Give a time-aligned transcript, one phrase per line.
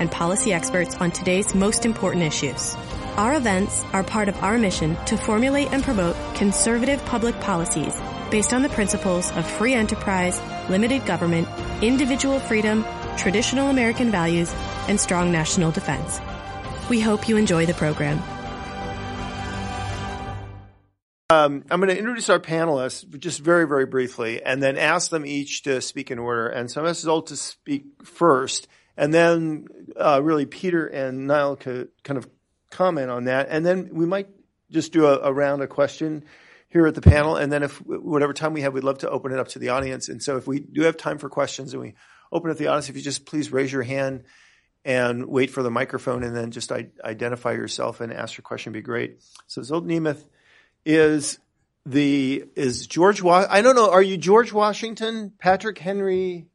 [0.00, 2.74] and policy experts on today's most important issues.
[3.16, 7.94] Our events are part of our mission to formulate and promote conservative public policies
[8.30, 11.46] based on the principles of free enterprise, limited government,
[11.82, 12.84] individual freedom,
[13.16, 14.52] traditional American values,
[14.88, 16.20] and strong national defense.
[16.88, 18.22] We hope you enjoy the program.
[21.30, 25.24] Um, I'm going to introduce our panelists just very, very briefly, and then ask them
[25.24, 26.48] each to speak in order.
[26.48, 31.56] And so I'm going to to speak first, and then uh, really Peter and Nile
[31.56, 32.28] could kind of
[32.70, 34.28] comment on that, and then we might
[34.70, 36.24] just do a, a round of question
[36.68, 39.32] here at the panel, and then if whatever time we have, we'd love to open
[39.32, 40.08] it up to the audience.
[40.08, 41.94] And so if we do have time for questions, and we
[42.30, 44.22] open up the audience, if you just please raise your hand
[44.84, 48.82] and wait for the microphone, and then just identify yourself and ask your question, be
[48.82, 49.20] great.
[49.46, 50.24] So Zsolt Nemeth
[50.86, 51.38] is
[51.84, 53.90] the is George Wa- I don't know.
[53.90, 56.46] Are you George Washington, Patrick Henry,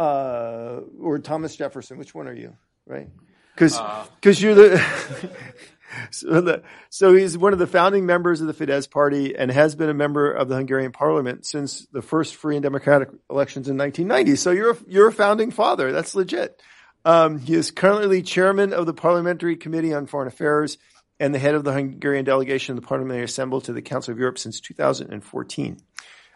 [0.00, 1.98] uh, or Thomas Jefferson?
[1.98, 2.56] Which one are you?
[2.86, 3.08] Right?
[3.54, 3.78] Because
[4.20, 4.46] because uh.
[4.46, 5.30] you're the.
[6.10, 9.74] so, the, so he's one of the founding members of the Fidesz party and has
[9.74, 13.76] been a member of the Hungarian parliament since the first free and democratic elections in
[13.76, 14.36] 1990.
[14.36, 15.92] So you're a, you're a founding father.
[15.92, 16.60] That's legit.
[17.04, 20.78] Um, he is currently chairman of the Parliamentary Committee on Foreign Affairs
[21.18, 24.18] and the head of the Hungarian delegation of the Parliamentary Assembly to the Council of
[24.18, 25.80] Europe since 2014.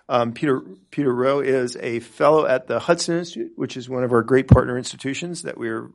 [0.08, 4.12] Um, Peter Peter Rough is a fellow at the Hudson Institute, which is one of
[4.12, 5.90] our great partner institutions that we're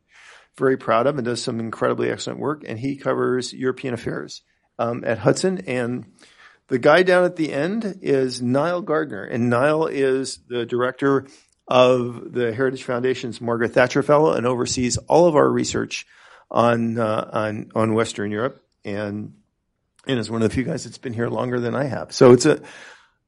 [0.58, 2.64] very proud of and does some incredibly excellent work.
[2.68, 4.42] And he covers European affairs
[4.80, 5.60] um, at Hudson.
[5.68, 6.06] And
[6.68, 11.28] the guy down at the end is Nile Gardiner, and Nile is the director
[11.68, 16.08] of the Heritage Foundation's Margaret Thatcher Fellow and oversees all of our research
[16.50, 19.34] on uh, on on Western Europe and
[20.08, 22.12] and is one of the few guys that's been here longer than I have.
[22.12, 22.62] So it's a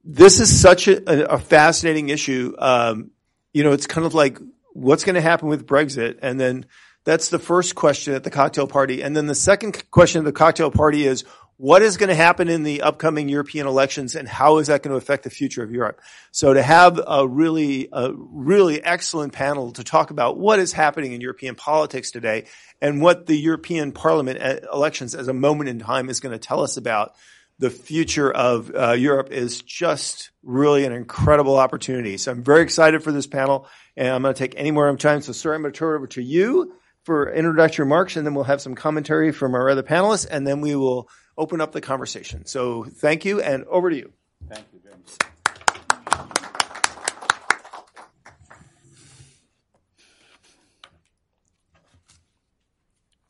[0.04, 2.56] this is such a, a fascinating issue.
[2.58, 3.12] Um,
[3.54, 4.40] you know, it's kind of like
[4.74, 6.66] what's going to happen with Brexit, and then
[7.04, 10.32] that's the first question at the cocktail party, and then the second question at the
[10.32, 11.26] cocktail party is
[11.62, 14.90] what is going to happen in the upcoming European elections and how is that going
[14.90, 16.02] to affect the future of Europe?
[16.32, 21.14] So to have a really, a really excellent panel to talk about what is happening
[21.14, 22.46] in European politics today
[22.82, 26.40] and what the European Parliament uh, elections as a moment in time is going to
[26.40, 27.14] tell us about
[27.62, 32.18] the future of uh, Europe is just really an incredible opportunity.
[32.18, 35.22] So I'm very excited for this panel and I'm going to take any more time.
[35.22, 36.74] So sir, I'm going to turn it over to you
[37.04, 40.62] for introductory remarks and then we'll have some commentary from our other panelists and then
[40.62, 41.08] we will
[41.38, 42.48] open up the conversation.
[42.48, 44.12] So thank you, and over to you.
[44.50, 45.18] Thank you, James.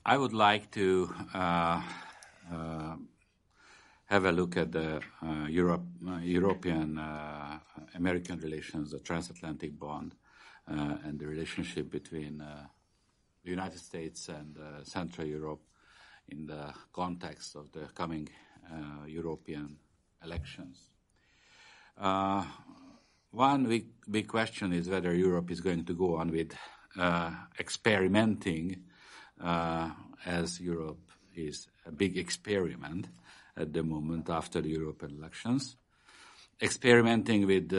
[0.05, 1.81] I would like to uh,
[2.51, 2.95] uh,
[4.11, 7.57] have a look at the uh, Europe, uh, European uh,
[7.95, 10.15] American relations, the transatlantic bond,
[10.69, 15.61] uh, and the relationship between the United States and Central Europe
[16.27, 18.27] in the context of the coming
[18.69, 19.77] uh, European
[20.25, 20.89] elections.
[21.97, 22.43] Uh,
[23.31, 26.53] one big, big question is whether Europe is going to go on with
[26.99, 28.75] uh, experimenting,
[29.41, 29.89] uh,
[30.25, 30.99] as Europe
[31.33, 33.07] is a big experiment
[33.57, 35.77] at the moment after the European elections.
[36.61, 37.69] Experimenting with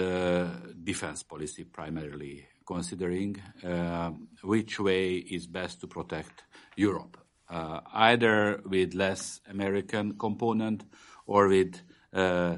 [0.85, 4.11] defense policy primarily, considering uh,
[4.43, 6.43] which way is best to protect
[6.77, 7.17] Europe
[7.53, 10.85] uh, either with less American component
[11.27, 11.81] or with
[12.13, 12.57] uh,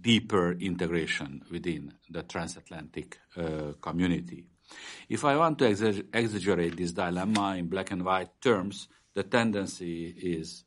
[0.00, 4.46] deeper integration within the transatlantic uh, community.
[5.08, 10.64] If I want to exaggerate this dilemma in black and white terms, the tendency is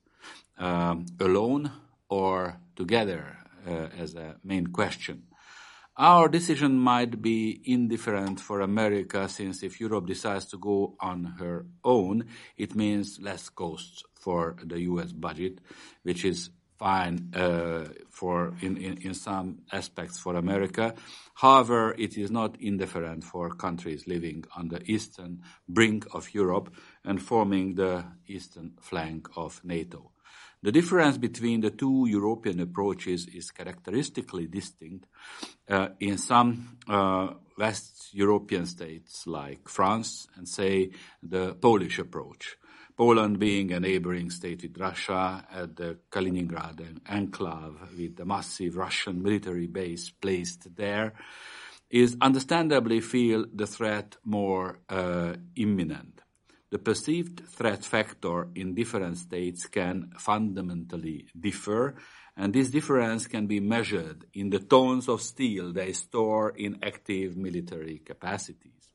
[0.58, 1.72] um, alone
[2.10, 3.38] or together
[3.68, 5.24] uh, as a main question.
[5.96, 11.68] Our decision might be indifferent for America since if Europe decides to go on her
[11.84, 12.26] own,
[12.58, 15.60] it means less costs for the US budget,
[16.02, 16.50] which is
[16.80, 20.96] fine uh, for in, in, in some aspects for America.
[21.36, 26.74] However, it is not indifferent for countries living on the eastern brink of Europe
[27.06, 30.13] and forming the eastern flank of NATO.
[30.64, 35.08] The difference between the two European approaches is characteristically distinct
[35.70, 42.56] uh, in some uh, West European states like France and say the Polish approach.
[42.96, 49.22] Poland being a neighboring state with Russia at the Kaliningrad enclave with a massive Russian
[49.22, 51.14] military base placed there
[51.90, 56.23] is understandably feel the threat more uh, imminent.
[56.74, 61.94] The perceived threat factor in different states can fundamentally differ,
[62.36, 67.38] and this difference can be measured in the tons of steel they store in active
[67.38, 68.92] military capacities.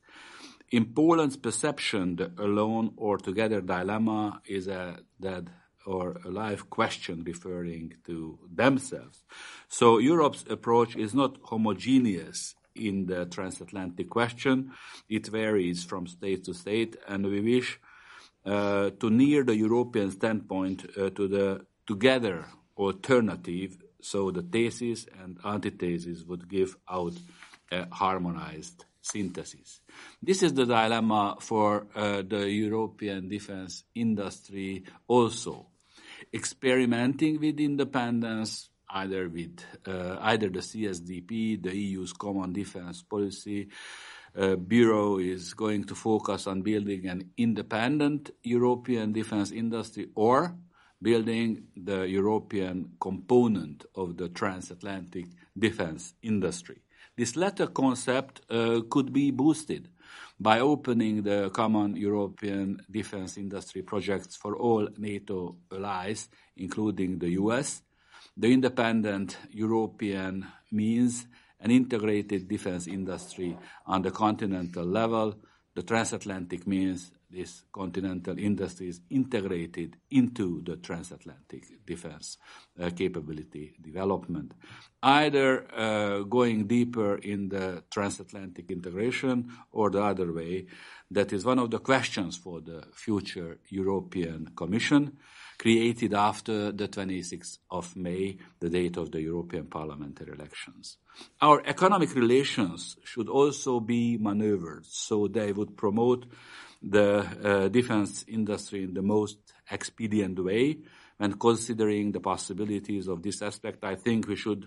[0.71, 5.49] In Poland's perception, the alone or together dilemma is a dead
[5.85, 9.23] or a live question referring to themselves.
[9.69, 12.55] So Europe's approach is not homogeneous
[12.87, 14.71] in the transatlantic question.
[15.07, 17.79] It varies from state to state, and we wish
[18.45, 22.45] uh, to near the European standpoint uh, to the together
[22.77, 27.13] alternative, so the thesis and antithesis would give out
[27.71, 29.81] a harmonized synthesis.
[30.21, 35.67] This is the dilemma for uh, the European defense industry also.
[36.33, 43.69] Experimenting with independence, either with uh, either the CSDP, the EU's common defense policy,
[44.37, 50.55] uh, Bureau is going to focus on building an independent European defense industry or
[51.01, 55.25] building the European component of the transatlantic
[55.57, 56.81] defense industry.
[57.17, 59.89] This latter concept uh, could be boosted
[60.39, 67.81] by opening the common European defense industry projects for all NATO allies, including the US.
[68.39, 71.27] The independent European means
[71.59, 75.35] an integrated defense industry on the continental level.
[75.75, 82.37] The transatlantic means this continental industry is integrated into the transatlantic defense
[82.81, 84.53] uh, capability development.
[85.03, 90.65] Either uh, going deeper in the transatlantic integration or the other way.
[91.11, 95.17] That is one of the questions for the future European Commission
[95.59, 100.97] created after the 26th of May, the date of the European parliamentary elections.
[101.41, 106.25] Our economic relations should also be maneuvered so they would promote
[106.81, 107.09] the
[107.43, 109.37] uh, defense industry in the most
[109.69, 110.77] expedient way.
[111.17, 114.65] When considering the possibilities of this aspect, I think we should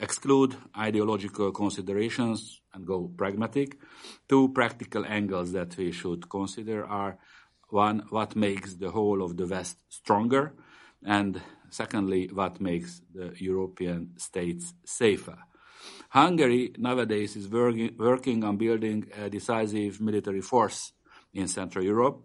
[0.00, 3.78] exclude ideological considerations and go pragmatic.
[4.28, 7.16] Two practical angles that we should consider are
[7.68, 10.54] one, what makes the whole of the West stronger,
[11.04, 11.40] and
[11.70, 15.38] secondly, what makes the European states safer.
[16.10, 20.92] Hungary nowadays is working, working on building a decisive military force
[21.34, 22.22] in Central Europe.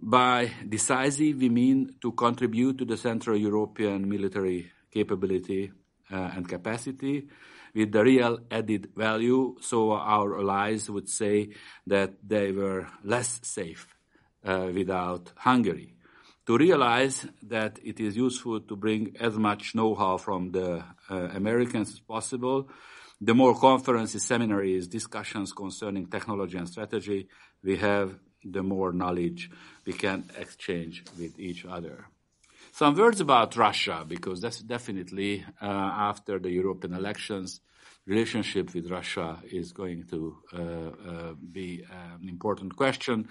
[0.00, 5.72] By decisive, we mean to contribute to the Central European military capability
[6.10, 7.28] uh, and capacity
[7.74, 9.56] with the real added value.
[9.60, 11.50] So our allies would say
[11.86, 13.95] that they were less safe
[14.46, 15.96] without Hungary.
[16.46, 21.88] To realize that it is useful to bring as much know-how from the uh, Americans
[21.94, 22.68] as possible,
[23.20, 27.28] the more conferences, seminaries, discussions concerning technology and strategy
[27.64, 29.50] we have, the more knowledge
[29.84, 32.06] we can exchange with each other.
[32.70, 37.60] Some words about Russia, because that's definitely uh, after the European elections,
[38.06, 43.28] relationship with Russia is going to uh, uh, be an important question.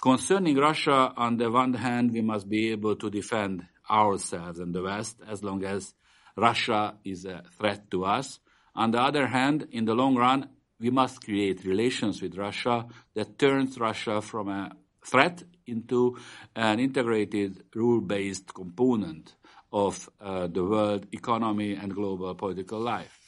[0.00, 4.80] Concerning Russia, on the one hand, we must be able to defend ourselves and the
[4.80, 5.92] West as long as
[6.36, 8.38] Russia is a threat to us.
[8.76, 13.40] On the other hand, in the long run, we must create relations with Russia that
[13.40, 14.70] turns Russia from a
[15.04, 16.16] threat into
[16.54, 19.34] an integrated rule-based component
[19.72, 23.18] of uh, the world economy and global political life.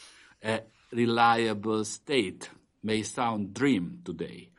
[0.44, 0.60] A
[0.92, 2.48] reliable state
[2.84, 4.50] may sound dream today.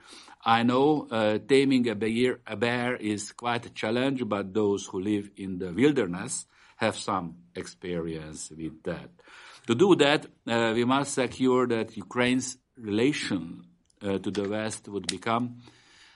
[0.43, 4.99] I know uh, taming a bear, a bear is quite a challenge, but those who
[4.99, 6.45] live in the wilderness
[6.77, 9.09] have some experience with that.
[9.67, 13.65] To do that, uh, we must secure that Ukraine's relation
[14.01, 15.61] uh, to the West would become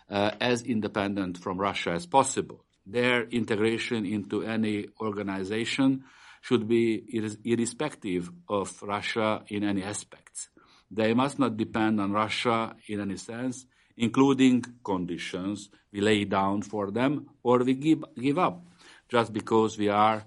[0.10, 2.66] uh, as independent from Russia as possible.
[2.86, 6.04] Their integration into any organization
[6.42, 7.04] should be
[7.44, 10.50] irrespective of Russia in any aspects.
[10.90, 13.66] They must not depend on Russia in any sense,
[13.98, 18.62] including conditions we lay down for them or we give, give up
[19.08, 20.24] just because we are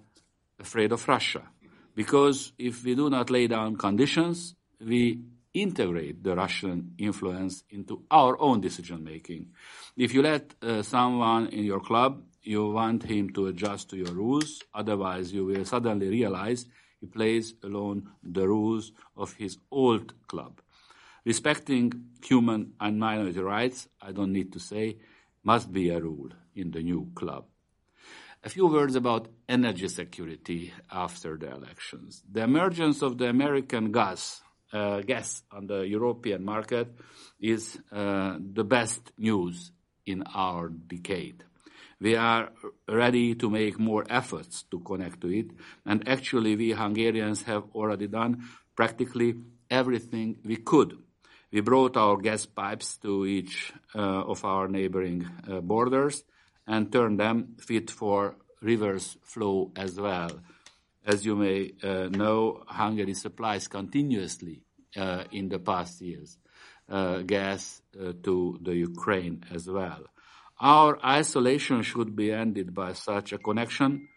[0.59, 1.43] afraid of Russia.
[1.95, 5.21] Because if we do not lay down conditions, we
[5.53, 9.49] integrate the Russian influence into our own decision making.
[9.97, 14.13] If you let uh, someone in your club, you want him to adjust to your
[14.13, 16.67] rules, otherwise you will suddenly realize
[17.01, 20.61] he plays alone the rules of his old club.
[21.25, 24.99] Respecting human and minority rights, I don't need to say,
[25.43, 27.45] must be a rule in the new club.
[28.45, 32.23] A few words about energy security after the elections.
[32.31, 34.41] The emergence of the American gas,
[34.73, 36.89] uh, gas on the European market
[37.41, 39.73] is uh, the best news
[40.07, 41.45] in our decade.
[42.01, 42.51] We are
[42.89, 45.51] ready to make more efforts to connect to it,
[45.85, 48.45] and actually we Hungarians have already done
[48.77, 49.35] practically
[49.69, 50.97] everything we could.
[51.51, 56.23] We brought our gas pipes to each uh, of our neighboring uh, borders
[56.67, 60.31] and turned them fit for reverse flow as well.
[61.07, 64.63] As you may uh, know, Hungary supplies continuously
[65.31, 66.37] in the past years
[67.27, 70.03] gas to the Ukraine as well.
[70.61, 74.09] Our isolation should be ended by such a connection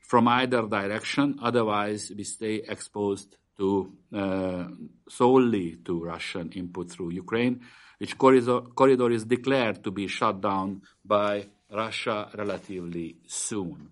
[0.00, 4.64] from either direction, otherwise we stay exposed to uh,
[5.08, 7.60] solely to Russian input through Ukraine,
[7.98, 13.90] which corridor, corridor is declared to be shut down by Russia relatively soon.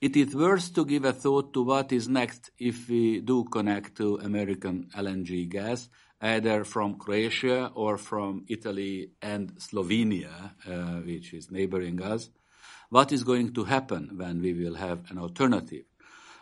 [0.00, 3.96] It is worth to give a thought to what is next if we do connect
[3.96, 5.88] to American LNG gas,
[6.20, 12.30] either from Croatia or from Italy and Slovenia, uh, which is neighboring us.
[12.90, 15.84] What is going to happen when we will have an alternative?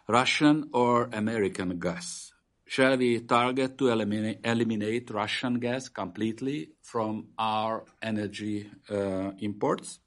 [0.08, 2.32] Russian or American gas?
[2.66, 10.00] Shall we target to eliminate, eliminate Russian gas completely from our energy uh, imports?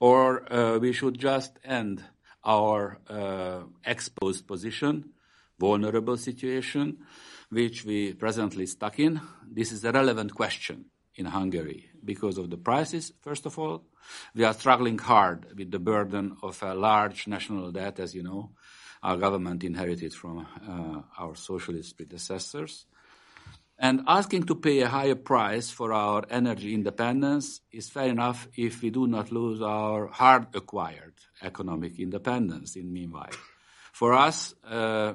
[0.00, 2.04] Or uh, we should just end
[2.44, 5.10] our uh, exposed position,
[5.58, 6.98] vulnerable situation,
[7.50, 9.20] which we presently stuck in?
[9.50, 13.84] This is a relevant question in Hungary because of the prices, first of all.
[14.34, 18.52] We are struggling hard with the burden of a large national debt, as you know,
[19.02, 22.86] our government inherited from uh, our socialist predecessors.
[23.78, 28.82] And asking to pay a higher price for our energy independence is fair enough if
[28.82, 33.30] we do not lose our hard acquired economic independence in meanwhile.
[33.92, 35.14] For us, uh,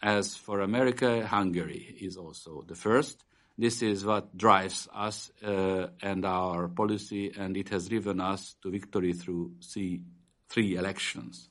[0.00, 3.24] as for America, Hungary is also the first.
[3.58, 8.70] This is what drives us uh, and our policy, and it has driven us to
[8.70, 11.48] victory through three elections.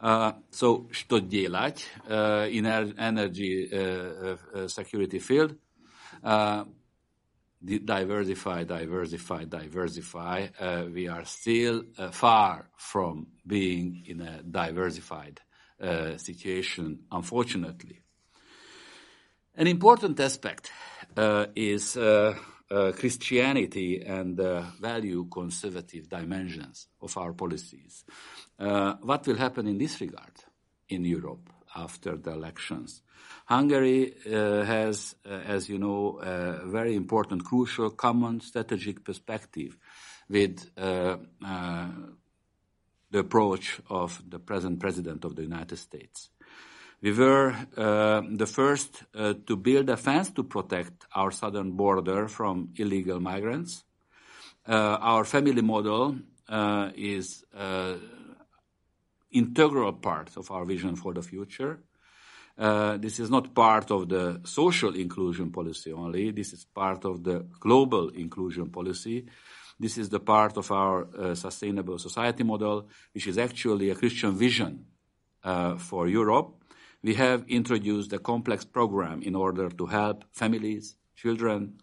[0.00, 2.10] Uh, so, što dělať uh,
[2.48, 5.52] in er-, energy uh, uh, uh, security field?
[6.22, 6.64] Uh,
[7.60, 10.48] diversify, diversify, diversify.
[10.94, 15.40] we are still far from being in a diversified
[16.16, 18.00] situation, unfortunately.
[19.54, 20.72] An important aspect
[21.54, 21.96] is
[22.70, 28.04] uh, Christianity and the value conservative dimensions of our policies.
[28.60, 30.32] Uh, what will happen in this regard
[30.90, 33.02] in Europe after the elections?
[33.46, 39.78] Hungary uh, has, uh, as you know, a very important, crucial, common strategic perspective
[40.28, 41.88] with uh, uh,
[43.10, 46.28] the approach of the present president of the United States.
[47.02, 52.28] We were uh, the first uh, to build a fence to protect our southern border
[52.28, 53.84] from illegal migrants.
[54.68, 57.42] Uh, our family model uh, is
[59.32, 61.80] integral part of our vision for the future.
[62.58, 66.30] Uh, this is not part of the social inclusion policy only.
[66.30, 69.26] This is part of the global inclusion policy.
[69.78, 74.84] This is the part of our sustainable society model, which is actually a Christian vision
[75.78, 76.60] for Europe
[77.02, 81.78] we have introduced a complex program in order to help families, children.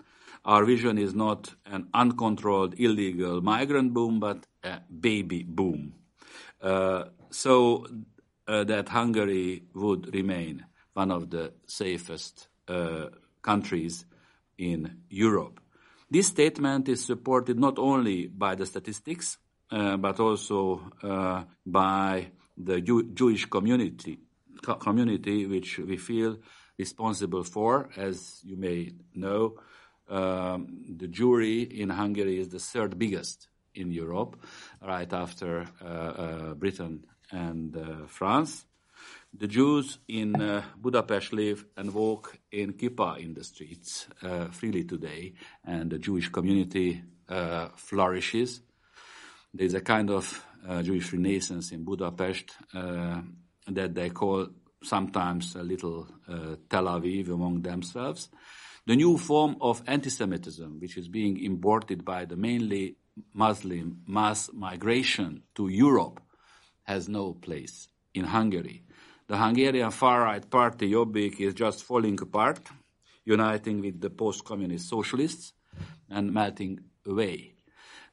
[0.46, 5.94] Our vision is not an uncontrolled illegal migrant boom, but a baby boom.
[6.62, 7.86] Uh, so
[8.48, 13.08] uh, that Hungary would remain one of the safest uh,
[13.42, 14.06] countries
[14.58, 15.60] in Europe.
[16.10, 19.38] This statement is supported not only by the statistics,
[19.72, 24.20] uh, but also uh, by the Jew- Jewish community
[24.80, 26.38] community which we feel
[26.78, 27.90] responsible for.
[27.96, 29.60] As you may know,
[30.10, 34.44] um, the Jewry in Hungary is the third biggest in Europe,
[34.82, 38.66] right after uh, uh, Britain and uh, France.
[39.34, 44.84] The Jews in uh, Budapest live and walk in kippah in the streets uh, freely
[44.84, 48.62] today, and the Jewish community uh, flourishes.
[49.54, 50.44] There's a kind of
[50.84, 54.48] Jewish renaissance in Budapest that they call
[54.84, 58.30] sometimes a little uh, Tel Aviv among themselves.
[58.86, 62.96] The new form of anti-Semitism, which is being imported by the mainly
[63.34, 66.22] Muslim mass migration to Europe,
[66.88, 68.84] has no place in Hungary.
[69.28, 72.62] The Hungarian far-right party Jobbik is just falling apart.
[73.28, 75.54] uniting with the post-communist socialists
[76.10, 77.54] and melting away.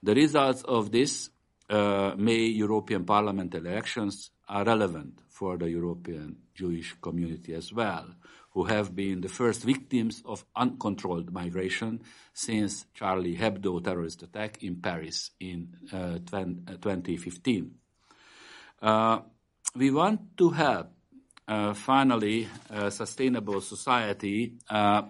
[0.02, 1.31] The results of this
[1.71, 8.07] uh, May European Parliament elections are relevant for the European Jewish community as well,
[8.50, 12.00] who have been the first victims of uncontrolled migration
[12.33, 17.62] since Charlie Hebdo terrorist attack in Paris in uh, 2015.
[17.62, 17.84] Uh, uh,
[18.85, 20.88] we want to help,
[21.49, 25.03] uh, finally, a sustainable society uh,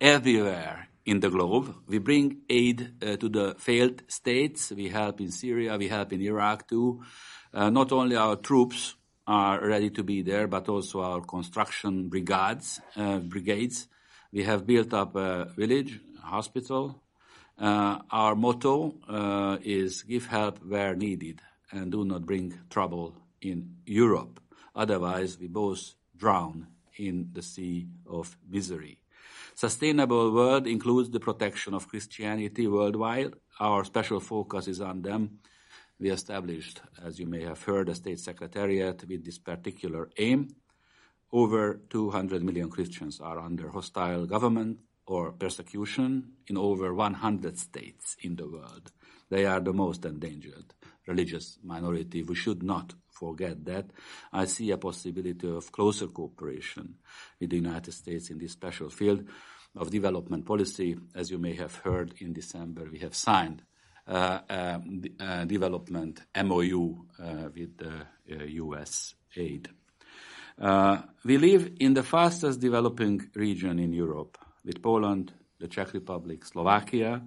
[0.00, 1.74] everywhere in the globe.
[1.86, 4.70] We bring aid uh, to the failed states.
[4.70, 7.02] We help in Syria, we help in Iraq too.
[7.52, 8.94] Uh, not only our troops
[9.26, 12.80] are ready to be there, but also our construction brigades.
[12.94, 13.88] Uh, brigades.
[14.32, 17.00] We have built up a village, a hospital.
[17.58, 23.76] Uh, our motto uh, is give help where needed and do not bring trouble in
[23.86, 24.40] Europe.
[24.74, 26.66] Otherwise, we both drown
[26.96, 28.98] in the sea of misery.
[29.54, 33.34] Sustainable world includes the protection of Christianity worldwide.
[33.60, 35.38] Our special focus is on them.
[36.00, 40.56] We established, as you may have heard, a state secretariat with this particular aim.
[41.32, 48.36] Over 200 million Christians are under hostile government or persecution in over 100 states in
[48.36, 48.90] the world.
[49.30, 50.74] They are the most endangered
[51.06, 52.22] religious minority.
[52.22, 53.86] We should not forget that.
[54.32, 56.96] I see a possibility of closer cooperation
[57.40, 59.24] with the United States in this special field
[59.76, 60.96] of development policy.
[61.14, 63.62] As you may have heard in December, we have signed
[64.06, 64.78] uh, uh,
[65.18, 68.06] uh, development MOU uh, with the
[68.50, 69.70] US uh, aid.
[71.24, 77.22] We live in the fastest developing region in Europe with Poland, the Czech Republic, Slovakia,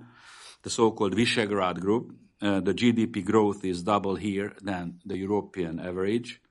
[0.62, 6.42] the so-called Visegrad group, the GDP growth is double here than the European average.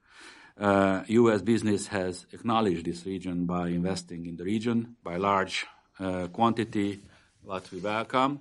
[0.58, 1.42] Uh, U.S.
[1.42, 5.66] business has acknowledged this region by investing in the region by large
[6.00, 7.02] uh, quantity,
[7.42, 8.40] what we welcome.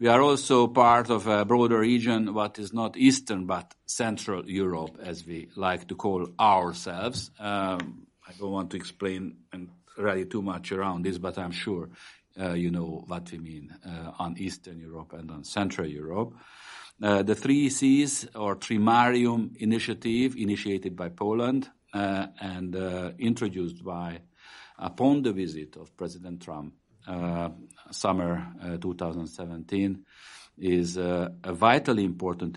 [0.00, 4.98] We are also part of a broader region, what is not Eastern but Central Europe,
[5.02, 7.30] as we like to call ourselves.
[7.38, 11.84] Um, I don't want to explain and really too much around this, but I'm sure
[11.84, 16.34] uh, Uh, you know what we mean uh, on Eastern Europe and on Central Europe.
[17.02, 24.20] Uh, the Three Seas or Trimarium initiative, initiated by Poland uh, and uh, introduced by
[24.78, 26.72] upon the visit of President Trump
[27.90, 28.46] summer
[28.80, 30.04] 2017,
[30.58, 32.56] is a vitally important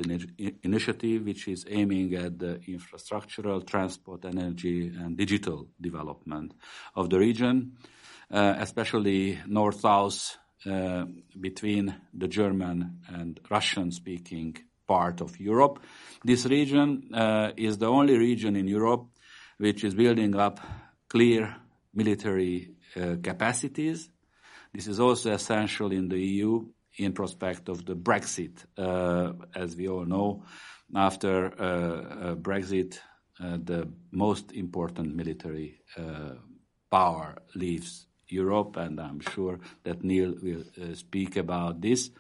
[0.63, 6.53] initiative which is aiming at the infrastructural, transport, energy, and digital development
[6.95, 7.71] of the region.
[8.33, 11.05] Uh, especially north-south uh,
[11.39, 15.77] between the German and Russian-speaking part of Europe.
[16.25, 19.05] This region uh, is the only region in Europe
[19.59, 20.59] which is building up
[21.07, 21.55] clear
[21.93, 22.71] military
[23.21, 24.09] capacities.
[24.73, 26.65] This is also essential in the EU
[26.97, 28.65] in prospect of the Brexit.
[29.55, 30.43] As we all know,
[30.95, 31.51] after
[32.41, 32.97] Brexit,
[33.39, 35.81] the most important military
[36.89, 42.11] power leaves Europe, and I'm sure that Neil will uh, speak about this.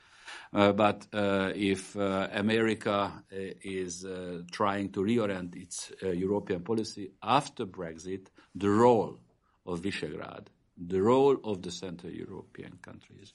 [0.51, 4.05] Uh, but uh, if America is
[4.51, 9.17] trying to reorient its European policy after Brexit, the role
[9.65, 13.33] of Visegrad, the role of the Central European countries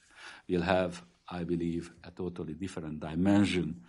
[0.48, 3.82] will have, I believe, a totally different dimension.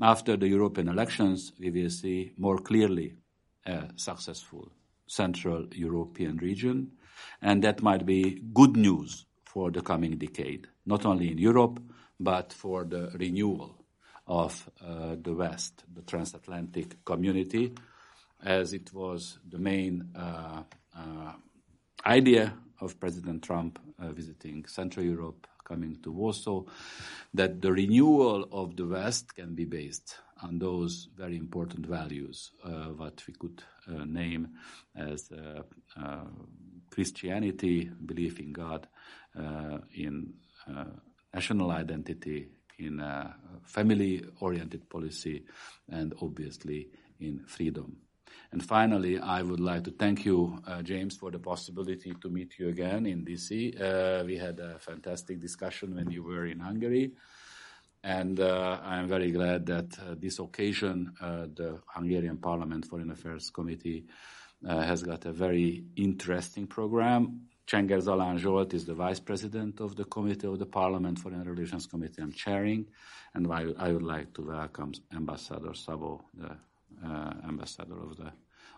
[0.00, 3.14] After the European elections, we will see more clearly
[3.66, 4.70] a successful
[5.06, 6.92] Central European region
[7.42, 11.80] and that might be good news for the coming decade, not only in Europe,
[12.18, 13.76] but for the renewal
[14.26, 17.72] of uh, the West, the transatlantic community,
[18.44, 20.62] as it was the main uh,
[20.96, 21.32] uh,
[22.06, 26.64] idea of President Trump uh, visiting Central Europe, coming to Warsaw,
[27.34, 32.86] that the renewal of the West can be based on those very important values, uh,
[32.96, 34.48] what we could uh, name
[34.96, 35.30] as
[36.90, 38.86] Christianity, belief in God,
[39.38, 40.34] uh, in
[40.68, 40.84] uh,
[41.32, 42.48] national identity,
[42.78, 43.32] in uh,
[43.64, 45.44] family-oriented policy,
[45.88, 46.88] and obviously
[47.20, 47.96] in freedom.
[48.52, 52.58] And finally, I would like to thank you, uh, James, for the possibility to meet
[52.58, 53.80] you again in DC.
[53.80, 57.12] Uh, we had a fantastic discussion when you were in Hungary.
[58.02, 64.06] And uh, I'm very glad that this occasion, the Hungarian Parliament Foreign Affairs Committee
[64.66, 67.42] has got a very interesting program.
[67.66, 71.86] Csenger Zalán Zsolt is the vice president of the committee of the Parliament Foreign Relations
[71.86, 72.86] Committee I'm chairing,
[73.34, 76.56] and I, I would like to welcome Ambassador Szabó, the
[77.06, 78.32] uh, ambassador of the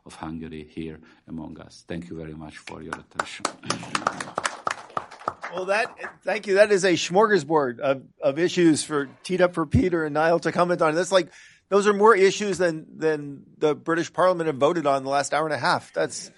[0.04, 1.84] of Hungary here among us.
[1.86, 3.44] Thank you very much for your attention.
[5.54, 6.54] Well, that thank you.
[6.54, 10.50] That is a smorgasbord of, of issues for teed up for Peter and Nile to
[10.50, 10.94] comment on.
[10.94, 11.30] That's like
[11.72, 15.32] those are more issues than than the British Parliament have voted on in the last
[15.32, 15.90] hour and a half.
[15.94, 16.30] That's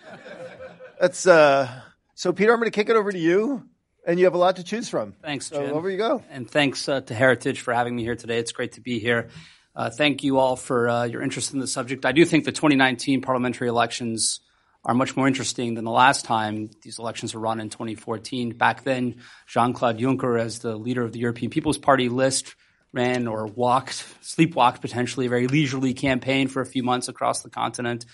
[1.01, 1.68] that's uh.
[2.14, 3.68] So, Peter, I'm going to kick it over to you,
[4.07, 5.14] and you have a lot to choose from.
[5.20, 5.75] Thanks, so Jim.
[5.75, 6.23] Over you go.
[6.31, 8.38] And thanks uh, to Heritage for having me here today.
[8.38, 9.31] It's great to be here.
[9.75, 12.07] Uh, thank you all for uh, your interest in the subject.
[12.07, 14.38] I do think the 2019 parliamentary elections
[14.85, 18.51] are much more interesting than the last time these elections were run in 2014.
[18.51, 19.16] Back then,
[19.49, 22.55] Jean-Claude Juncker, as the leader of the European People's Party list,
[22.94, 27.50] ran or walked, sleepwalked potentially, a very leisurely campaign for a few months across the
[27.50, 28.07] continent.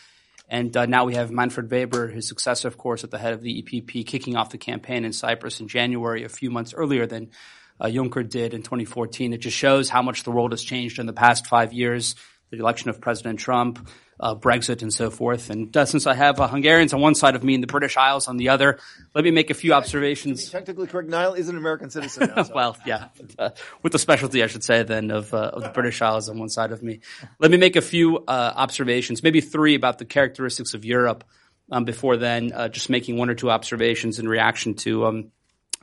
[0.48, 3.42] And uh, now we have Manfred Weber, his successor, of course, at the head of
[3.42, 7.30] the EPP, kicking off the campaign in Cyprus in January, a few months earlier than
[7.78, 9.32] uh, Juncker did in 2014.
[9.32, 12.16] It just shows how much the world has changed in the past five years.
[12.50, 13.88] The election of President Trump,
[14.20, 15.50] uh, Brexit, and so forth.
[15.50, 17.96] And uh, since I have uh, Hungarians on one side of me and the British
[17.96, 18.78] Isles on the other,
[19.14, 20.50] let me make a few observations.
[20.50, 21.09] Technically correct.
[21.09, 22.42] Nile is an American citizen now.
[22.50, 22.54] So.
[22.54, 23.50] well, yeah, uh,
[23.83, 26.48] with the specialty, I should say, then of, uh, of the British Isles on one
[26.48, 27.00] side of me.
[27.38, 31.24] Let me make a few uh, observations, maybe three about the characteristics of Europe.
[31.72, 35.33] Um, before then, just making one or two observations in reaction to um,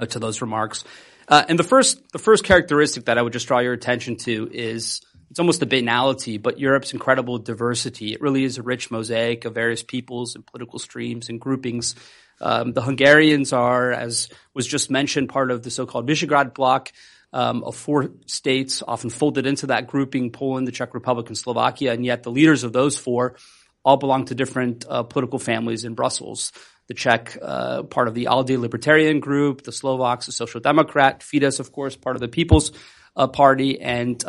[0.09, 0.83] to those remarks.
[1.29, 4.99] and the first the first characteristic that I would just draw your attention to is
[5.29, 8.13] it's almost a banality, but Europe's incredible diversity.
[8.13, 11.95] It really is a rich mosaic of various peoples and political streams and groupings.
[12.39, 16.91] Um, the Hungarians are, as was just mentioned, part of the so-called Visegrad bloc
[17.33, 21.93] um, of four states, often folded into that grouping: Poland, the Czech Republic, and Slovakia.
[21.93, 23.35] And yet, the leaders of those four
[23.83, 26.51] all belong to different uh, political families in Brussels.
[26.87, 31.59] The Czech, uh, part of the ALDE Libertarian group, the Slovaks, the Social Democrat, Fidesz,
[31.59, 32.71] of course, part of the People's
[33.15, 34.23] uh, Party, and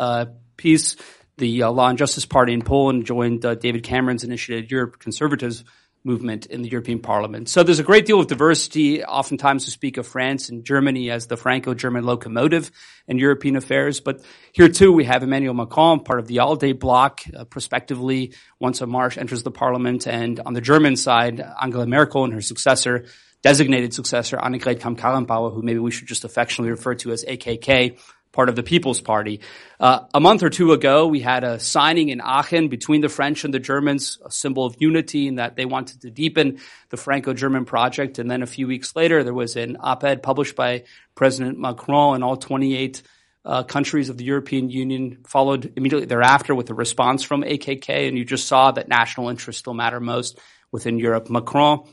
[0.58, 0.96] PiS,
[1.38, 5.64] the uh, Law and Justice Party in Poland joined uh, David Cameron's initiated Europe Conservatives
[6.04, 7.48] movement in the European Parliament.
[7.48, 9.04] So there's a great deal of diversity.
[9.04, 12.70] Oftentimes we speak of France and Germany as the Franco-German locomotive
[13.06, 14.00] in European affairs.
[14.00, 18.80] But here too we have Emmanuel Macron, part of the ALDE bloc, uh, prospectively once
[18.80, 20.06] a March enters the parliament.
[20.06, 23.06] And on the German side, Angela Merkel and her successor,
[23.42, 27.98] designated successor, Annegret Kramp-Karrenbauer, who maybe we should just affectionately refer to as AKK,
[28.38, 29.40] part of the People's Party.
[29.80, 33.42] Uh, a month or two ago, we had a signing in Aachen between the French
[33.42, 37.64] and the Germans, a symbol of unity in that they wanted to deepen the Franco-German
[37.64, 38.20] project.
[38.20, 40.84] And then a few weeks later, there was an op-ed published by
[41.16, 43.02] President Macron and all 28
[43.44, 48.06] uh, countries of the European Union followed immediately thereafter with a response from AKK.
[48.06, 50.38] And you just saw that national interests still matter most
[50.70, 51.28] within Europe.
[51.28, 51.88] Macron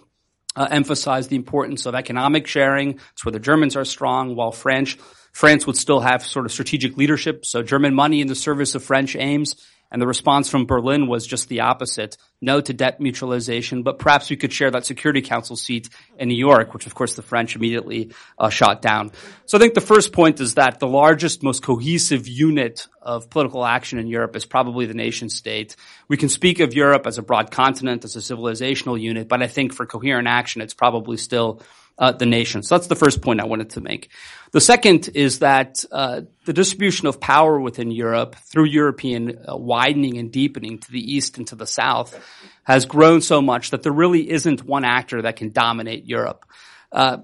[0.55, 2.99] uh, emphasized the importance of economic sharing.
[3.13, 4.99] It's where the Germans are strong, while French
[5.36, 7.45] France would still have sort of strategic leadership.
[7.45, 9.58] So German money in the service of French aims.
[9.91, 12.17] And the response from Berlin was just the opposite.
[12.41, 16.38] No to debt mutualization, but perhaps we could share that Security Council seat in New
[16.38, 19.12] York, which of course the French immediately uh, shot down.
[19.45, 23.65] So I think the first point is that the largest, most cohesive unit of political
[23.65, 25.76] action in Europe is probably the nation state.
[26.08, 29.48] We can speak of Europe as a broad continent, as a civilizational unit, but I
[29.48, 31.62] think for coherent action, it's probably still
[31.97, 32.63] uh, the nation.
[32.63, 34.10] So that's the first point I wanted to make.
[34.51, 40.17] The second is that uh, the distribution of power within Europe through European uh, widening
[40.17, 42.19] and deepening to the east and to the south
[42.63, 46.45] has grown so much that there really isn't one actor that can dominate Europe.
[46.91, 47.17] Uh,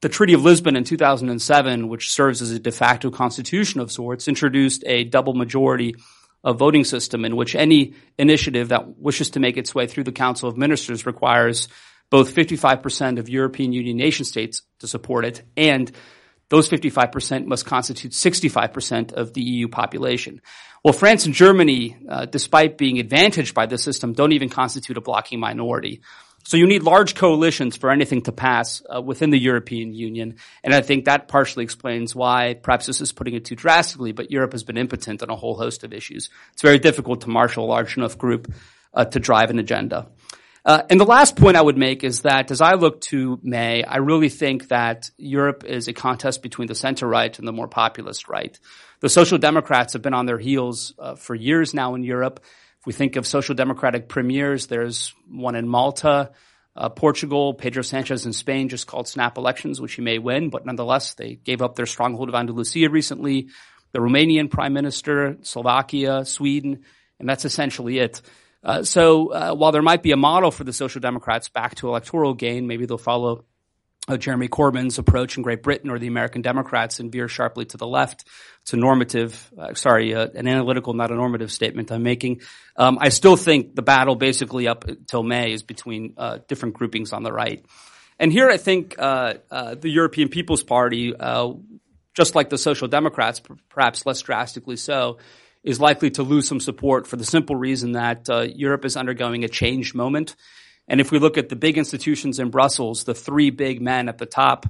[0.00, 4.28] the Treaty of Lisbon in 2007, which serves as a de facto constitution of sorts,
[4.28, 5.94] introduced a double majority
[6.42, 10.48] voting system in which any initiative that wishes to make its way through the Council
[10.48, 11.68] of Ministers requires
[12.10, 15.90] both 55% of European Union nation states to support it and
[16.50, 20.42] those 55% must constitute 65% of the EU population.
[20.84, 25.00] Well, France and Germany, uh, despite being advantaged by this system, don't even constitute a
[25.00, 26.02] blocking minority.
[26.44, 30.36] So you need large coalitions for anything to pass uh, within the European Union.
[30.64, 34.30] And I think that partially explains why, perhaps this is putting it too drastically, but
[34.30, 36.30] Europe has been impotent on a whole host of issues.
[36.54, 38.52] It's very difficult to marshal a large enough group
[38.94, 40.08] uh, to drive an agenda.
[40.64, 43.82] Uh, and the last point I would make is that as I look to May,
[43.82, 47.68] I really think that Europe is a contest between the center right and the more
[47.68, 48.58] populist right.
[49.00, 52.40] The social democrats have been on their heels uh, for years now in Europe.
[52.80, 56.32] If we think of social democratic premiers, there's one in Malta,
[56.76, 60.66] uh, Portugal, Pedro Sanchez in Spain just called snap elections, which he may win, but
[60.66, 63.48] nonetheless, they gave up their stronghold of Andalusia recently.
[63.92, 66.84] The Romanian prime minister, Slovakia, Sweden,
[67.18, 68.22] and that's essentially it.
[68.62, 71.88] Uh, so uh, while there might be a model for the Social Democrats back to
[71.88, 73.44] electoral gain, maybe they'll follow
[74.08, 77.76] uh, Jeremy Corbyn's approach in Great Britain or the American Democrats and veer sharply to
[77.76, 78.26] the left.
[78.62, 82.40] It's a normative, uh, sorry, uh, an analytical, not a normative statement I'm making.
[82.76, 87.12] Um, I still think the battle basically up until May is between uh, different groupings
[87.12, 87.64] on the right.
[88.18, 91.14] And here I think the European People's Party,
[92.14, 95.16] just like the Social Democrats, perhaps less drastically so,
[95.62, 99.48] is likely to lose some support for the simple reason that Europe is undergoing a
[99.48, 100.36] change moment.
[100.90, 104.18] And if we look at the big institutions in Brussels, the three big men at
[104.18, 104.66] the top,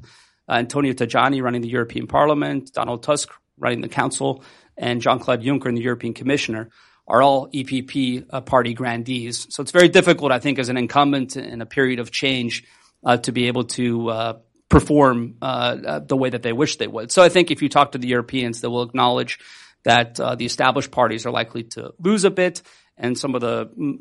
[0.50, 4.44] uh, Antonio Tajani running the European Parliament, Donald Tusk running the Council,
[4.76, 6.68] and Jean-Claude Juncker, the European Commissioner,
[7.08, 9.46] are all EPP uh, party grandees.
[9.48, 12.64] So it's very difficult, I think, as an incumbent in a period of change,
[13.02, 15.44] uh, to be able to uh, perform uh,
[15.86, 17.10] uh, the way that they wish they would.
[17.10, 19.38] So I think if you talk to the Europeans, they will acknowledge
[19.84, 22.62] that the established parties are likely to lose a bit,
[22.96, 23.96] and some of the mm,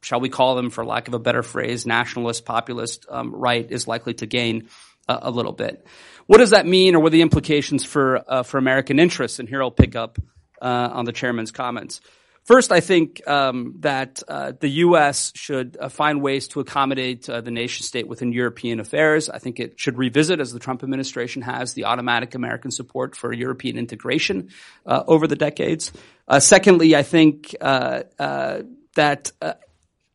[0.00, 3.88] shall we call them, for lack of a better phrase, nationalist, populist um, right is
[3.88, 4.68] likely to gain
[5.08, 5.86] uh, a little bit.
[6.26, 9.38] What does that mean, or what are the implications for uh, for American interests?
[9.38, 10.18] And here I'll pick up
[10.62, 12.00] uh, on the chairman's comments.
[12.44, 15.32] First, I think um, that uh, the U.S.
[15.34, 19.30] should uh, find ways to accommodate uh, the nation state within European affairs.
[19.30, 23.32] I think it should revisit, as the Trump administration has, the automatic American support for
[23.32, 24.50] European integration
[24.86, 25.90] over the decades.
[26.38, 29.32] secondly, I think that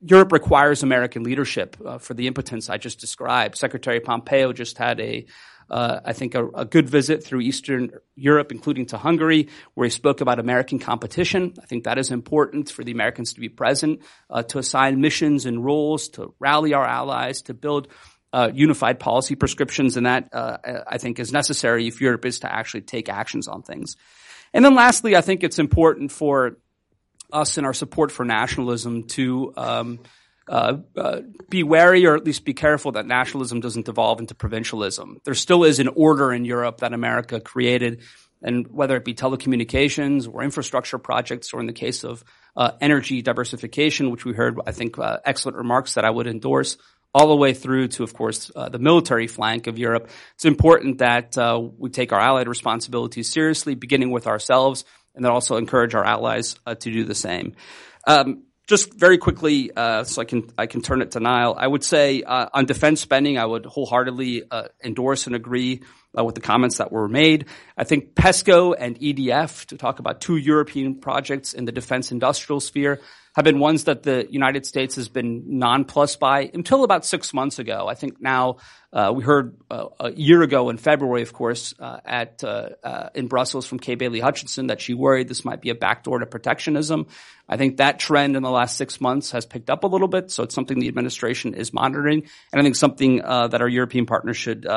[0.02, 3.58] Europe requires American leadership uh, for the impotence I just described.
[3.58, 5.26] Secretary Pompeo just had a,
[5.70, 9.92] uh, I think, a, a, good visit through Eastern Europe, including to Hungary, where he
[9.92, 11.54] spoke about American competition.
[11.62, 15.46] I think that is important for the Americans to be present, uh, to assign missions
[15.46, 17.88] and roles, to rally our allies, to build
[18.34, 22.52] uh, unified policy prescriptions, and that uh, I think is necessary if Europe is to
[22.52, 23.96] actually take actions on things.
[24.54, 26.58] And then lastly, I think it's important for
[27.32, 30.00] us in our support for nationalism to um,
[30.50, 35.20] uh, uh, be wary or at least be careful that nationalism doesn't devolve into provincialism.
[35.24, 38.02] There still is an order in Europe that America created,
[38.42, 42.24] and whether it be telecommunications or infrastructure projects, or in the case of
[42.58, 46.78] uh, energy diversification, which we heard, I think, uh, excellent remarks that I would endorse.
[47.12, 50.12] All the way through to, of course, uh, the military flank of Europe.
[50.36, 51.36] It's important that
[51.76, 54.86] we take our allied responsibilities seriously, beginning with ourselves,
[55.16, 57.56] and then also encourage our allies to do the same.
[58.06, 61.56] Um, just very quickly, uh, so I can I can turn it to Nile.
[61.58, 65.82] I would say uh, on defense spending, I would wholeheartedly uh, endorse and agree
[66.18, 67.48] uh, with the comments that were made.
[67.76, 72.60] I think PESCO and EDF, to talk about two European projects in the defense industrial
[72.60, 73.02] sphere,
[73.36, 77.58] have been ones that the United States has been nonplussed by until about six months
[77.58, 77.88] ago.
[77.88, 78.58] I think now
[78.92, 83.10] uh, we heard uh, a year ago in February, of course, uh, at uh, uh,
[83.14, 86.26] in Brussels from Kay Bailey Hutchison that she worried this might be a backdoor to
[86.26, 87.06] protectionism.
[87.48, 90.32] I think that trend in the last six months has picked up a little bit,
[90.32, 94.08] so it's something the administration is monitoring, and I think something uh, that our European
[94.08, 94.68] partners should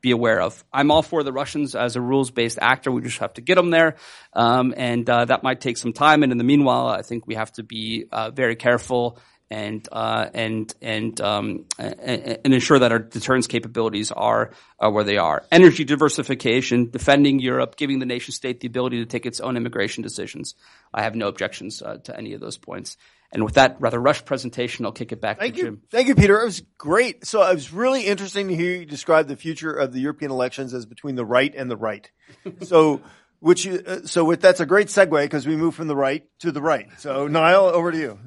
[0.00, 0.64] be aware of.
[0.72, 2.90] I'm all for the Russians as a rules-based actor.
[2.90, 3.96] We just have to get them there,
[4.32, 6.22] um, and that might take some time.
[6.22, 9.18] And in the meanwhile, I think we have to be very careful
[9.50, 15.16] and uh, and and um, and ensure that our deterrence capabilities are uh, where they
[15.16, 15.44] are.
[15.50, 20.02] Energy diversification, defending Europe, giving the nation state the ability to take its own immigration
[20.02, 20.54] decisions.
[20.92, 22.96] I have no objections uh, to any of those points.
[23.30, 25.64] And with that rather rushed presentation, I'll kick it back Thank to you.
[25.66, 25.82] Jim.
[25.90, 26.40] Thank you, Peter.
[26.40, 27.26] It was great.
[27.26, 30.72] So it was really interesting to hear you describe the future of the European elections
[30.72, 32.10] as between the right and the right.
[32.62, 33.00] so.
[33.40, 36.50] Which, uh, so with, that's a great segue because we move from the right to
[36.50, 36.88] the right.
[36.98, 38.18] So Nile, over to you.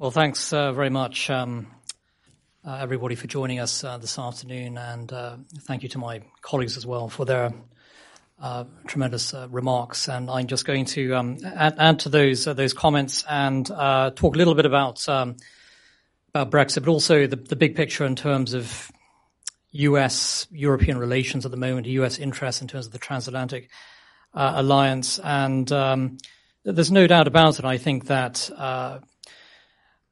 [0.00, 1.66] Well, thanks uh, very much, um,
[2.66, 6.78] uh, everybody, for joining us uh, this afternoon, and uh, thank you to my colleagues
[6.78, 7.52] as well for their
[8.40, 10.08] uh, tremendous uh, remarks.
[10.08, 14.38] And I'm just going to um, add, add, to those those comments and talk a
[14.38, 15.36] little bit about um,
[16.34, 18.90] about Brexit, but also the, the, big picture in terms of
[19.72, 20.46] U.S.
[20.50, 22.18] European relations at the moment, U.S.
[22.18, 23.68] interests in terms of the transatlantic
[24.32, 26.16] alliance, and um,
[26.64, 27.66] there's no doubt about it.
[27.66, 28.48] I think that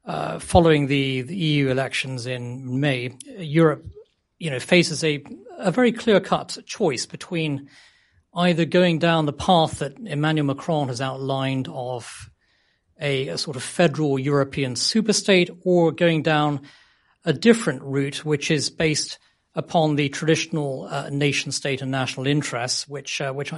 [0.05, 3.85] uh, following the, the, EU elections in May, Europe,
[4.37, 5.23] you know, faces a,
[5.57, 7.69] a very clear-cut choice between
[8.33, 12.29] either going down the path that Emmanuel Macron has outlined of
[12.99, 16.61] a, a sort of federal European superstate or going down
[17.25, 19.19] a different route, which is based
[19.55, 23.51] upon the traditional uh, nation state and national interests, which, uh, which,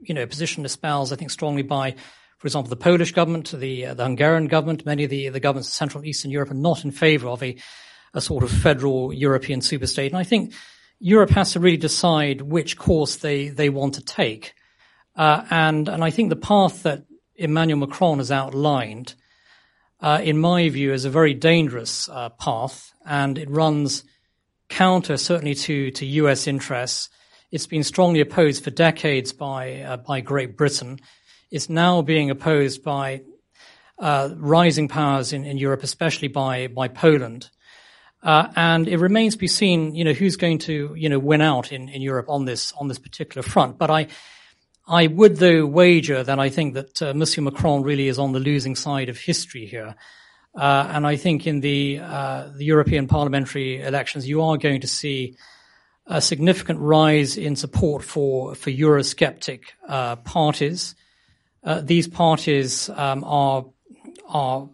[0.00, 1.96] you know, position espoused, I think, strongly by
[2.42, 5.68] for example, the Polish government, the, uh, the Hungarian government, many of the, the governments
[5.68, 7.56] of Central and Eastern Europe are not in favor of a,
[8.14, 10.08] a sort of federal European superstate.
[10.08, 10.52] And I think
[10.98, 14.54] Europe has to really decide which course they, they want to take.
[15.14, 17.04] Uh, and, and I think the path that
[17.36, 19.14] Emmanuel Macron has outlined,
[20.00, 24.02] uh, in my view, is a very dangerous uh, path, and it runs
[24.68, 27.08] counter certainly to, to US interests.
[27.52, 30.98] It's been strongly opposed for decades by, uh, by Great Britain.
[31.52, 33.22] It's now being opposed by
[33.98, 37.50] uh, rising powers in, in Europe, especially by, by Poland.
[38.22, 41.42] Uh, and it remains to be seen, you know, who's going to, you know, win
[41.42, 43.78] out in, in Europe on this on this particular front.
[43.78, 44.06] But I,
[44.88, 48.40] I would though wager that I think that uh, Monsieur Macron really is on the
[48.40, 49.94] losing side of history here.
[50.54, 54.88] Uh, and I think in the uh, the European parliamentary elections, you are going to
[54.88, 55.36] see
[56.06, 60.94] a significant rise in support for for Eurosceptic uh, parties.
[61.64, 63.64] Uh, these parties um, are
[64.28, 64.68] are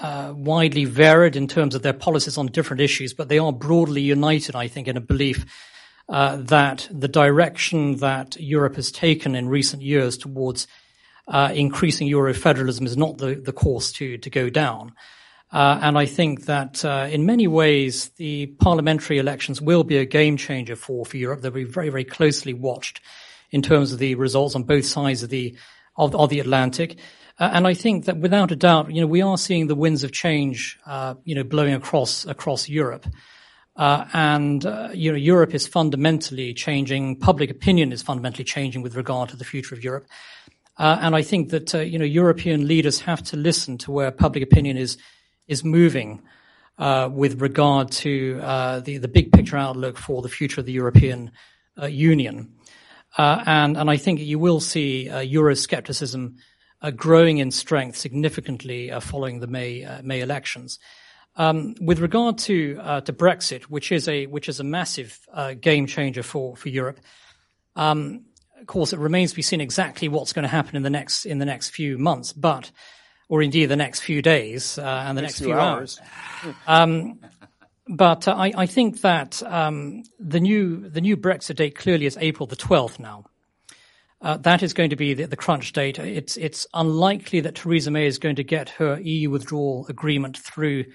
[0.00, 4.00] uh, widely varied in terms of their policies on different issues, but they are broadly
[4.00, 5.44] united, I think, in a belief
[6.08, 10.66] uh, that the direction that Europe has taken in recent years towards
[11.28, 14.92] uh, increasing Eurofederalism is not the, the course to, to go down.
[15.52, 20.06] Uh, and I think that uh, in many ways, the parliamentary elections will be a
[20.06, 21.42] game changer for, for Europe.
[21.42, 23.02] They'll be very, very closely watched
[23.50, 25.54] in terms of the results on both sides of the,
[25.96, 26.98] of, of the Atlantic.
[27.38, 30.04] Uh, and I think that without a doubt, you know, we are seeing the winds
[30.04, 33.06] of change, uh, you know, blowing across across Europe.
[33.74, 37.16] Uh, and uh, you know, Europe is fundamentally changing.
[37.16, 40.06] Public opinion is fundamentally changing with regard to the future of Europe.
[40.78, 44.10] Uh, and I think that uh, you know, European leaders have to listen to where
[44.10, 44.98] public opinion is
[45.48, 46.22] is moving
[46.78, 48.36] with regard to
[48.84, 51.30] the the big picture outlook for the future of the European
[51.88, 52.52] Union.
[53.18, 56.36] And and I think you will see Euroscepticism
[56.80, 60.78] uh, growing in strength significantly uh, following the May uh, May elections.
[61.36, 65.18] Um, with regard to to Brexit, which is a which is a massive
[65.60, 67.00] game changer for for Europe.
[67.74, 68.26] Um,
[68.60, 71.24] of course, it remains to be seen exactly what's going to happen in the next
[71.24, 72.70] in the next few months, but
[73.28, 76.00] or indeed the next few days uh, and the next, next few hours.
[76.44, 76.54] hours.
[76.66, 77.18] Um,
[77.92, 82.16] but uh, I, I, think that um, the new the new Brexit date clearly is
[82.18, 83.24] April the twelfth now.
[84.22, 85.98] Uh, that is going to be the, the, crunch date.
[85.98, 90.86] It's it's unlikely that Theresa May is going to get her EU withdrawal agreement through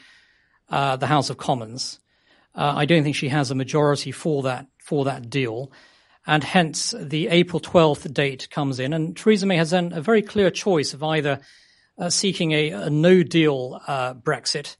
[0.69, 1.99] uh, the House of Commons.
[2.55, 5.71] Uh, I don't think she has a majority for that for that deal,
[6.25, 8.91] and hence the April 12th date comes in.
[8.91, 11.41] And Theresa May has then a very clear choice of either
[11.99, 14.77] uh, seeking a, a no deal uh, Brexit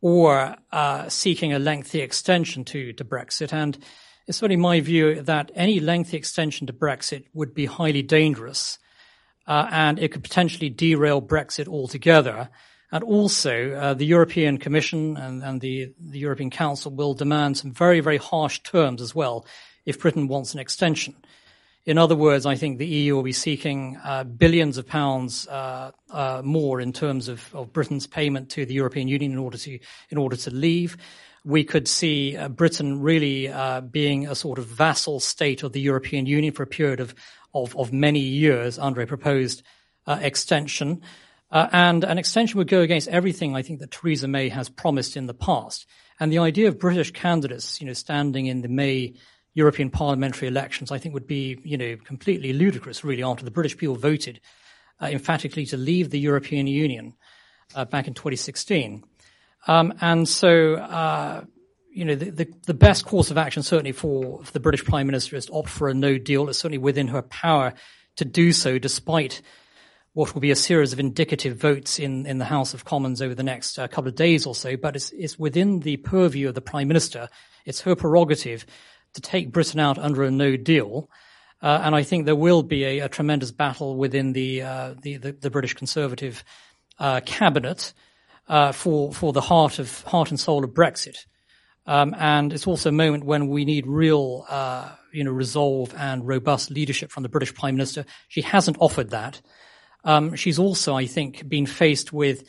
[0.00, 3.78] or uh, seeking a lengthy extension to to Brexit and
[4.28, 8.78] it's certainly my view that any lengthy extension to Brexit would be highly dangerous,
[9.46, 12.50] uh, and it could potentially derail Brexit altogether.
[12.92, 17.72] And also, uh, the European Commission and, and the, the, European Council will demand some
[17.72, 19.46] very, very harsh terms as well
[19.86, 21.14] if Britain wants an extension.
[21.88, 25.92] In other words, I think the EU will be seeking uh, billions of pounds uh,
[26.10, 29.78] uh, more in terms of, of, Britain's payment to the European Union in order to
[30.10, 30.98] in order to leave
[31.44, 35.80] we could see uh, Britain really uh, being a sort of vassal state of the
[35.80, 37.14] European Union for a period of,
[37.54, 39.62] of, of many years under a proposed
[40.06, 41.00] uh, extension.
[41.50, 45.26] And an extension would go against everything I think that Theresa May has promised in
[45.26, 45.86] the past.
[46.20, 49.14] And the idea of British candidates, you know, standing in the May
[49.58, 53.76] European parliamentary elections, I think would be, you know, completely ludicrous, really, after the British
[53.76, 54.40] people voted
[55.02, 57.14] uh, emphatically to leave the European Union
[57.74, 59.02] uh, back in 2016.
[59.66, 61.42] Um, and so, uh,
[61.90, 65.06] you know, the, the, the, best course of action certainly for, for, the British Prime
[65.06, 66.48] Minister is to opt for a no deal.
[66.48, 67.74] It's certainly within her power
[68.16, 69.42] to do so, despite
[70.12, 73.34] what will be a series of indicative votes in, in the House of Commons over
[73.34, 74.76] the next uh, couple of days or so.
[74.76, 77.28] But it's, it's within the purview of the Prime Minister.
[77.64, 78.64] It's her prerogative
[79.14, 81.10] to take Britain out under a no deal.
[81.60, 85.16] Uh, and I think there will be a, a tremendous battle within the, uh, the,
[85.16, 86.44] the, the, British Conservative
[87.00, 87.92] uh, cabinet
[88.48, 91.26] uh, for for the heart of heart and soul of Brexit.
[91.86, 96.26] Um, and it's also a moment when we need real, uh, you know, resolve and
[96.26, 98.04] robust leadership from the British Prime Minister.
[98.28, 99.40] She hasn't offered that.
[100.04, 102.44] Um, she's also, I think, been faced with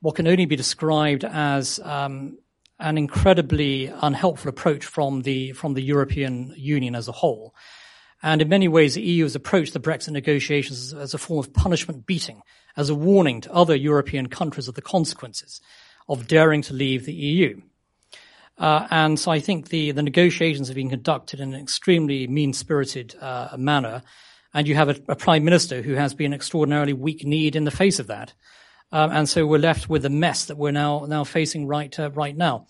[0.00, 2.38] what can only be described as um,
[2.84, 7.54] an incredibly unhelpful approach from the from the European Union as a whole.
[8.22, 11.52] And in many ways, the EU has approached the Brexit negotiations as a form of
[11.52, 12.42] punishment beating,
[12.76, 15.60] as a warning to other European countries of the consequences
[16.08, 17.60] of daring to leave the EU.
[18.58, 23.16] Uh, and so I think the, the negotiations have been conducted in an extremely mean-spirited
[23.20, 24.02] uh, manner.
[24.52, 27.98] And you have a, a, prime minister who has been extraordinarily weak-kneed in the face
[27.98, 28.32] of that.
[28.94, 32.12] Um, and so we're left with the mess that we're now now facing right uh,
[32.12, 32.68] right now.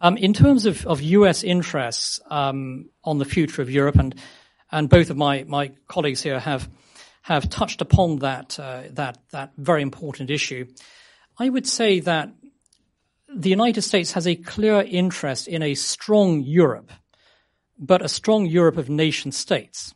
[0.00, 1.44] Um, in terms of, of U.S.
[1.44, 4.14] interests um, on the future of Europe, and
[4.72, 6.70] and both of my, my colleagues here have
[7.20, 10.66] have touched upon that uh, that that very important issue.
[11.38, 12.32] I would say that
[13.28, 16.90] the United States has a clear interest in a strong Europe,
[17.78, 19.94] but a strong Europe of nation states.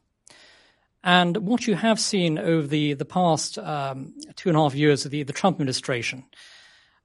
[1.04, 5.04] And what you have seen over the, the past um, two and a half years
[5.04, 6.24] of the, the Trump administration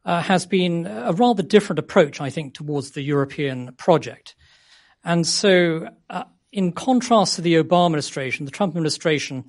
[0.06, 4.36] uh, has been a rather different approach, I think, towards the European project.
[5.04, 9.46] And so, uh, in contrast to the Obama administration, the Trump administration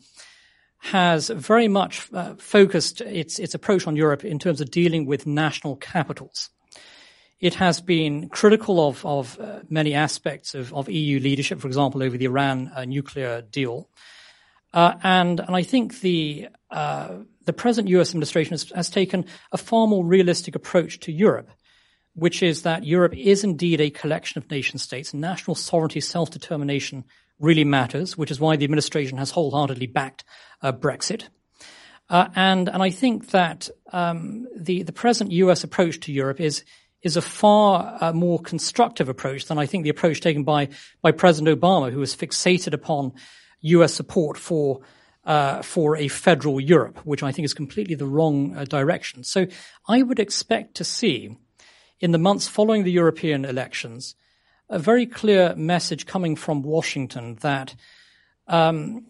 [0.79, 5.27] has very much uh, focused its, its approach on Europe in terms of dealing with
[5.27, 6.51] national capitals.
[7.41, 12.03] It has been critical of, of uh, many aspects of, of, EU leadership, for example,
[12.03, 13.89] over the Iran uh, nuclear deal.
[14.79, 17.17] Uh, and, and I think the, uh,
[17.47, 21.51] the present US administration has, has taken a far more realistic approach to Europe,
[22.15, 25.13] which is that Europe is indeed a collection of nation states.
[25.13, 27.03] National sovereignty, self-determination
[27.41, 30.23] really matters, which is why the administration has wholeheartedly backed
[30.63, 31.25] uh, Brexit.
[32.09, 35.65] Uh, and and I think that um, the the present U.S.
[35.65, 36.65] approach to Europe is
[37.03, 40.69] is a far uh, more constructive approach than I think the approach taken by
[41.03, 43.13] by President Obama, who was fixated upon
[43.61, 43.95] U.S.
[43.95, 44.81] support for
[45.25, 49.25] uh, for a federal Europe, which I think is completely the wrong uh, direction.
[49.25, 49.47] So
[49.87, 51.37] I would expect to see
[52.01, 54.15] in the months following the European elections
[54.71, 57.75] a very clear message coming from Washington that
[58.47, 59.07] um,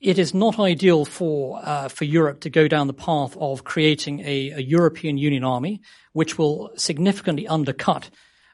[0.00, 4.20] it is not ideal for uh, for Europe to go down the path of creating
[4.20, 5.80] a, a European Union army,
[6.12, 8.10] which will significantly undercut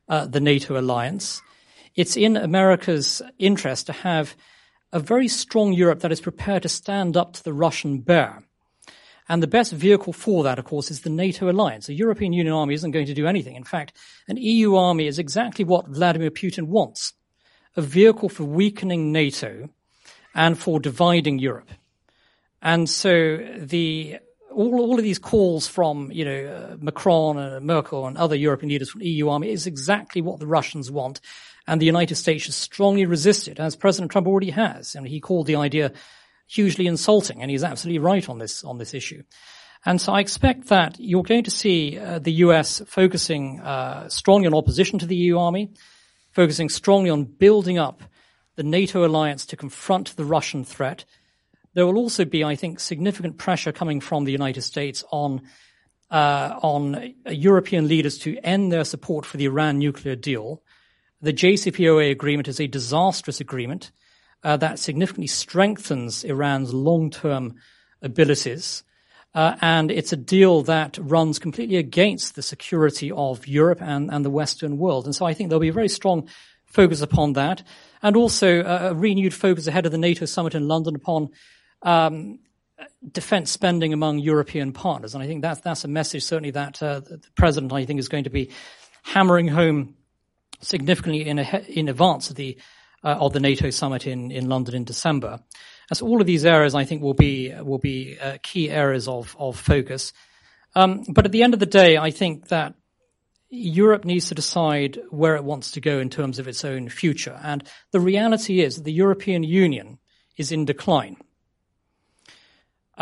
[0.09, 1.43] uh, the NATO alliance.
[1.95, 4.35] It's in America's interest to have
[4.93, 8.45] a very strong Europe that is prepared to stand up to the Russian bear.
[9.29, 11.89] And the best vehicle for that, of course, is the NATO alliance.
[11.89, 13.57] A European Union army isn't going to do anything.
[13.57, 13.97] In fact,
[14.29, 17.15] an EU army is exactly what Vladimir Putin wants.
[17.77, 19.71] A vehicle for weakening NATO
[20.35, 21.71] and for dividing Europe.
[22.61, 24.19] And so the,
[24.53, 28.71] all, all of these calls from, you know, uh, Macron and Merkel and other European
[28.71, 31.21] leaders from EU army is exactly what the Russians want
[31.67, 34.95] and the United States should strongly resist it, as President Trump already has.
[34.95, 35.93] And he called the idea
[36.49, 39.23] hugely insulting, and he's absolutely right on this on this issue.
[39.85, 44.47] And so I expect that you're going to see uh, the US focusing uh, strongly
[44.47, 45.73] on opposition to the EU army,
[46.31, 48.03] focusing strongly on building up
[48.55, 51.05] the NATO alliance to confront the Russian threat.
[51.75, 55.43] There will also be, I think, significant pressure coming from the United States on
[56.11, 60.63] uh, on European leaders to end their support for the Iran nuclear deal
[61.23, 63.93] the JCPOA agreement is a disastrous agreement
[64.43, 67.55] uh, that significantly strengthens Iran's long-term
[68.03, 68.83] abilities.
[69.35, 74.25] Uh, and it's a deal that runs completely against the security of Europe and, and
[74.25, 75.07] the Western world.
[75.07, 76.29] And so I think there'll be a very strong
[76.67, 77.63] focus upon that,
[78.03, 81.31] and also a renewed focus ahead of the NATO summit in London upon
[81.83, 82.41] um,
[83.11, 85.15] defense spending among European partners.
[85.15, 88.09] And I think that's that's a message certainly that uh, the president I think is
[88.09, 88.51] going to be
[89.03, 89.95] hammering home
[90.63, 92.57] significantly in, a, in advance of the
[93.05, 95.41] uh, of the NATO summit in, in London in December.
[95.91, 99.37] As all of these areas, I think, will be will be uh, key areas of
[99.39, 100.13] of focus.
[100.75, 102.75] Um, but at the end of the day, I think that
[103.51, 107.39] Europe needs to decide where it wants to go in terms of its own future.
[107.43, 109.99] And the reality is that the European Union
[110.39, 111.17] is in decline.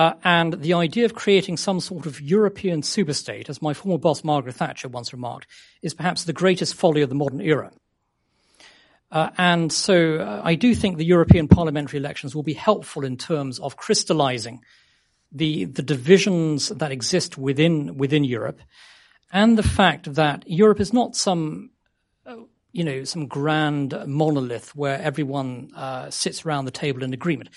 [0.00, 4.24] Uh, and the idea of creating some sort of European superstate, as my former boss
[4.24, 5.46] Margaret Thatcher once remarked,
[5.82, 7.70] is perhaps the greatest folly of the modern era.
[9.12, 13.18] Uh, and so uh, I do think the European parliamentary elections will be helpful in
[13.18, 14.64] terms of crystallizing
[15.32, 18.62] the, the divisions that exist within, within Europe
[19.30, 21.72] and the fact that Europe is not some,
[22.24, 22.36] uh,
[22.72, 27.50] you know, some grand monolith where everyone uh, sits around the table in agreement.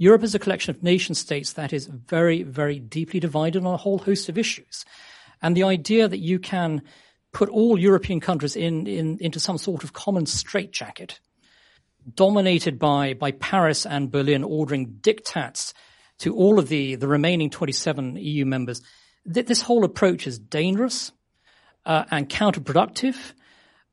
[0.00, 3.76] Europe is a collection of nation states that is very, very deeply divided on a
[3.76, 4.86] whole host of issues.
[5.42, 6.80] And the idea that you can
[7.34, 11.20] put all European countries in, in into some sort of common straitjacket,
[12.14, 15.74] dominated by, by Paris and Berlin ordering diktats
[16.20, 18.80] to all of the, the remaining 27 EU members,
[19.30, 21.12] th- this whole approach is dangerous
[21.84, 23.16] uh, and counterproductive.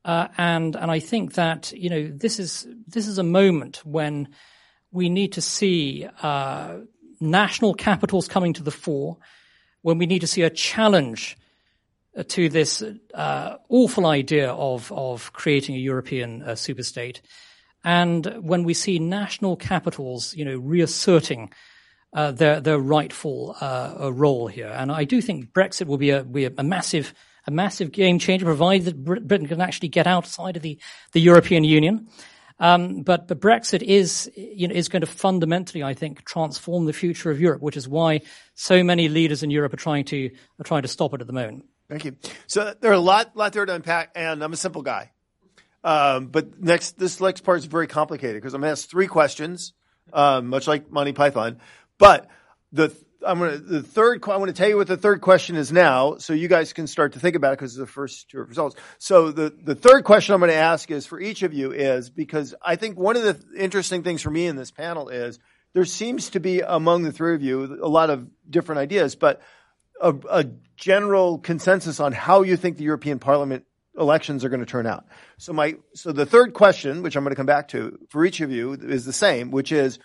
[0.06, 4.28] Uh, and and I think that you know this is this is a moment when
[4.90, 6.78] we need to see uh,
[7.20, 9.16] national capitals coming to the fore,
[9.82, 11.36] when we need to see a challenge
[12.16, 12.82] uh, to this
[13.14, 17.20] uh, awful idea of, of creating a European uh, superstate,
[17.84, 21.50] and when we see national capitals, you know, reasserting
[22.12, 24.68] uh, their their rightful uh, role here.
[24.68, 27.14] And I do think Brexit will be a, be a massive
[27.46, 30.78] a massive game changer, provided that Britain can actually get outside of the,
[31.12, 32.08] the European Union.
[32.60, 36.92] Um, but, but Brexit is, you know, is going to fundamentally, I think, transform the
[36.92, 38.22] future of Europe, which is why
[38.54, 41.32] so many leaders in Europe are trying to, are trying to stop it at the
[41.32, 41.66] moment.
[41.88, 42.16] Thank you.
[42.46, 45.12] So there are a lot, lot there to unpack, and I'm a simple guy.
[45.84, 49.06] Um, but next, this next part is very complicated because I'm going to ask three
[49.06, 49.72] questions,
[50.12, 51.60] um, much like Monty Python.
[51.98, 52.28] But
[52.72, 52.94] the
[53.26, 54.22] I'm to the third.
[54.28, 56.86] I want to tell you what the third question is now, so you guys can
[56.86, 58.76] start to think about it because the first two results.
[58.98, 62.10] So the the third question I'm going to ask is for each of you is
[62.10, 65.38] because I think one of the interesting things for me in this panel is
[65.72, 69.40] there seems to be among the three of you a lot of different ideas, but
[70.00, 70.44] a, a
[70.76, 73.64] general consensus on how you think the European Parliament
[73.98, 75.06] elections are going to turn out.
[75.38, 78.40] So my so the third question, which I'm going to come back to for each
[78.40, 79.98] of you, is the same, which is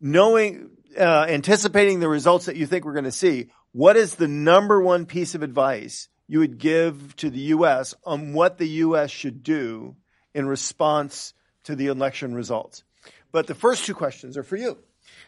[0.00, 3.50] knowing uh, anticipating the results that you think we're going to see.
[3.72, 7.94] What is the number one piece of advice you would give to the U.S.
[8.04, 9.10] on what the U.S.
[9.10, 9.96] should do
[10.34, 11.34] in response
[11.64, 12.84] to the election results?
[13.32, 14.78] But the first two questions are for you.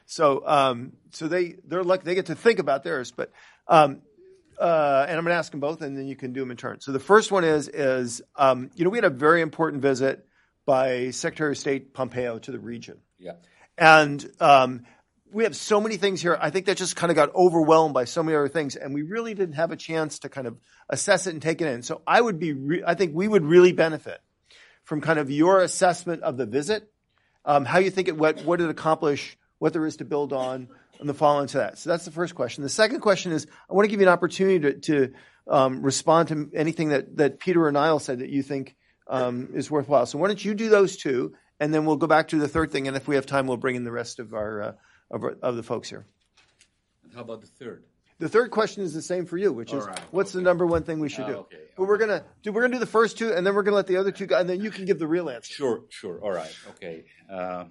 [0.07, 3.13] So, um, so they they're like they get to think about theirs.
[3.13, 3.31] But
[3.69, 4.03] um,
[4.59, 6.57] uh, and I'm going to ask them both, and then you can do them in
[6.57, 6.81] turn.
[6.81, 10.27] So the first one is is um, you know we had a very important visit
[10.65, 12.99] by Secretary of State Pompeo to the region.
[13.19, 13.33] Yeah.
[13.79, 14.83] And um,
[15.33, 16.39] we have so many things here.
[16.41, 19.03] I think that just kind of got overwhelmed by so many other things, and we
[19.03, 20.59] really didn't have a chance to kind of
[20.89, 21.83] assess it and take it in.
[21.83, 24.21] So I would be, re- I think we would really benefit
[24.85, 26.91] from kind of your assessment of the visit,
[27.45, 30.69] um, how you think it, what, what it accomplished, what there is to build on,
[31.01, 31.79] and the follow-on to that.
[31.79, 32.63] So that's the first question.
[32.63, 35.13] The second question is, I want to give you an opportunity to, to
[35.49, 38.77] um, respond to anything that, that Peter or Nile said that you think
[39.09, 40.07] um, is worthwhile.
[40.07, 42.71] So why don't you do those two, and then we'll go back to the third
[42.71, 44.73] thing, and if we have time, we'll bring in the rest of our uh,
[45.13, 46.07] of, of, the folks here.
[47.05, 47.85] And how about the third?
[48.19, 50.39] The third question is the same for you, which is right, what's okay.
[50.39, 51.37] the number one thing we should Uh, do?
[51.39, 53.77] okay, But we're gonna do we're gonna do the first two, and then we're gonna
[53.77, 55.53] let the other two go, and then you can give the real answer.
[55.53, 56.21] Sure, sure.
[56.23, 56.55] All right.
[56.71, 57.05] Okay.
[57.29, 57.65] Uh,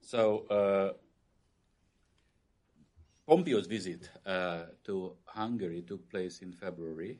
[0.00, 0.92] so uh,
[3.26, 7.18] Pompeo's visit uh, to Hungary took place in February,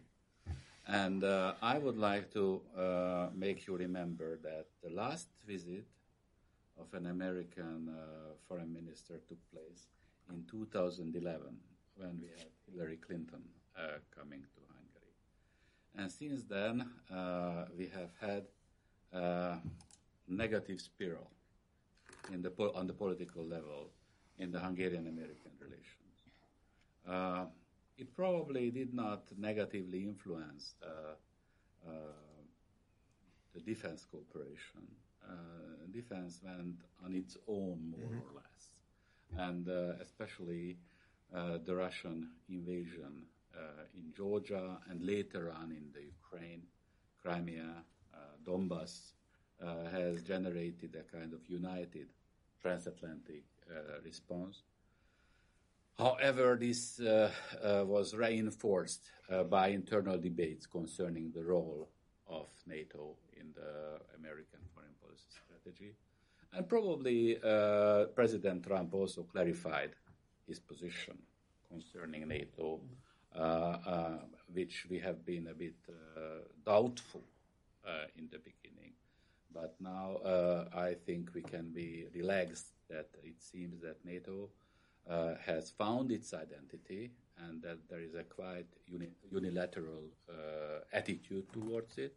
[0.86, 5.86] and uh, I would like to uh, make you remember that the last visit
[6.80, 9.86] of an American uh, foreign minister took place
[10.30, 11.56] in 2011
[11.96, 13.42] when we had Hillary Clinton
[13.78, 15.14] uh, coming to Hungary.
[15.96, 18.44] And since then, uh, we have had
[19.12, 19.58] a
[20.28, 21.30] negative spiral
[22.42, 23.90] the po- on the political level
[24.38, 26.16] in the Hungarian-American relations.
[27.06, 27.46] Uh,
[27.96, 31.14] it probably did not negatively influence uh,
[31.86, 31.90] uh,
[33.54, 34.82] the defense cooperation.
[35.28, 40.76] Uh, defense went on its own, more or less, and uh, especially
[41.34, 46.62] uh, the Russian invasion uh, in Georgia and later on in the Ukraine,
[47.22, 49.12] Crimea, uh, Donbass
[49.62, 52.08] uh, has generated a kind of united
[52.60, 54.62] transatlantic uh, response.
[55.98, 57.30] However, this uh,
[57.62, 61.88] uh, was reinforced uh, by internal debates concerning the role
[62.26, 64.60] of NATO in the American
[65.16, 65.94] strategy.
[66.52, 69.90] And probably uh, President Trump also clarified
[70.46, 71.18] his position
[71.68, 72.80] concerning NATO,
[73.34, 74.18] uh, uh,
[74.52, 75.92] which we have been a bit uh,
[76.64, 77.24] doubtful
[77.86, 78.92] uh, in the beginning.
[79.52, 84.50] But now uh, I think we can be relaxed that it seems that NATO
[85.44, 90.04] has found its identity and that there is a quite uni- unilateral
[90.92, 92.14] attitude towards it.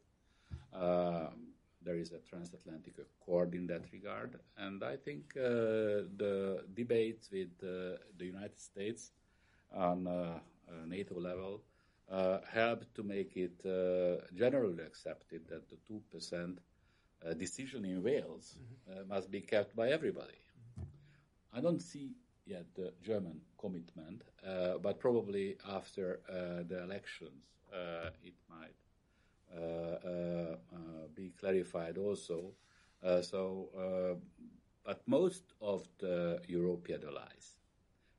[0.73, 7.29] Um, there is a transatlantic accord in that regard, and I think uh, the debates
[7.31, 9.11] with uh, the United States
[9.73, 11.61] on uh, uh, NATO level
[12.09, 16.59] uh, helped to make it uh, generally accepted that the two percent
[17.25, 18.57] uh, decision in Wales
[18.89, 20.39] uh, must be kept by everybody.
[21.53, 22.11] I don't see
[22.45, 28.75] yet the German commitment, uh, but probably after uh, the elections, uh, it might
[31.15, 32.53] be clarified also.
[33.03, 34.15] Uh, so, uh,
[34.85, 37.57] but most of the European allies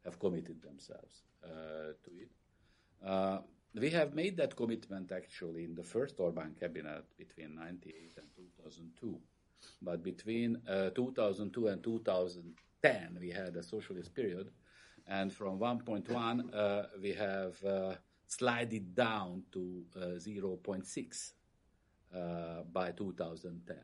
[0.05, 2.31] have committed themselves uh, to it.
[3.05, 3.39] Uh,
[3.75, 9.19] we have made that commitment actually in the first Orban cabinet between 98 and 2002.
[9.83, 14.51] But between uh, 2002 and 2010, we had a socialist period.
[15.07, 17.57] And from 1.1, uh, we have
[18.43, 21.33] uh, it down to uh, 0.6
[22.15, 23.77] uh, by 2010.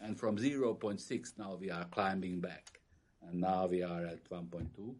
[0.00, 2.80] And from 0.6, now we are climbing back.
[3.22, 4.94] And now we are at 1.2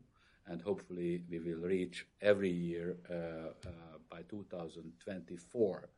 [0.48, 5.88] and hopefully we will reach every year uh, uh, by 2024.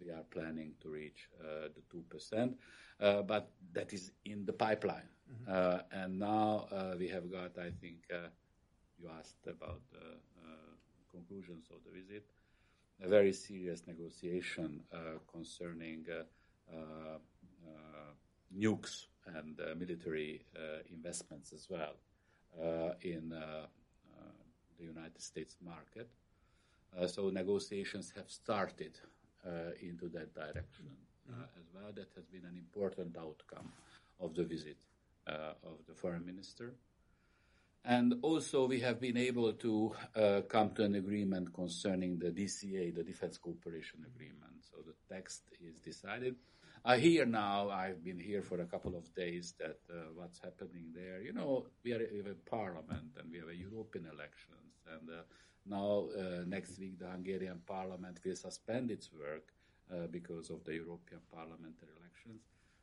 [0.00, 2.56] We are planning to reach uh, the two percent,
[3.00, 5.08] uh, but that is in the pipeline.
[5.48, 8.28] Uh, and now uh, we have got, I think, uh,
[9.00, 10.31] you asked about the uh,
[11.12, 12.24] conclusions of the visit.
[13.04, 16.22] a very serious negotiation uh, concerning uh,
[16.72, 17.18] uh,
[18.56, 20.44] nukes and military
[20.90, 21.94] investments as well
[23.00, 23.30] in
[24.78, 26.08] the United States market.
[27.06, 28.92] so negotiations have started
[29.80, 30.86] into that direction
[31.30, 31.60] mm-hmm.
[31.60, 31.92] as well.
[31.94, 33.72] That has been an important outcome
[34.20, 34.76] of the visit
[35.26, 36.74] of the foreign minister.
[37.84, 42.94] And also, we have been able to uh, come to an agreement concerning the DCA,
[42.94, 44.62] the Defense Cooperation Agreement.
[44.70, 46.36] So the text is decided.
[46.84, 50.92] I hear now, I've been here for a couple of days, that uh, what's happening
[50.94, 54.82] there, you know, we, are, we have a parliament and we have a European elections.
[54.90, 55.22] And uh,
[55.66, 59.52] now, uh, next week, the Hungarian parliament will suspend its work
[59.92, 62.42] uh, because of the European parliamentary elections.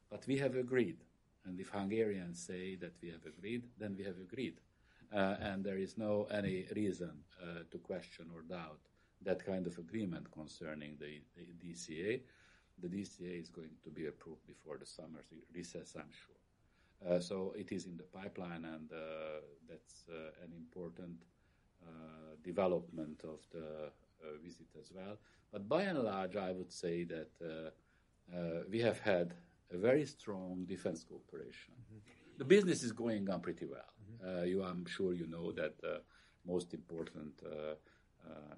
[0.10, 0.98] But we have agreed.
[1.46, 4.60] And if Hungarians say that we have agreed, then we have agreed.
[5.14, 8.80] Uh, and there is no any reason uh, to question or doubt
[9.22, 12.22] that kind of agreement concerning the, the, DCA.
[12.82, 17.16] The DCA is going to be approved before the summer recess, I'm sure.
[17.16, 21.18] Uh, so it is in the pipeline, and uh, that's uh, an important
[21.84, 23.92] uh, development of the
[24.44, 25.18] visit as well.
[25.52, 27.72] But by and large, I would say that
[28.70, 29.34] we have had
[29.74, 31.74] a very strong defense cooperation.
[31.74, 33.94] Mm-hmm the business is going on pretty well.
[34.26, 36.02] Uh, you, I'm sure you know that the
[36.46, 37.76] most important uh,
[38.30, 38.56] uh,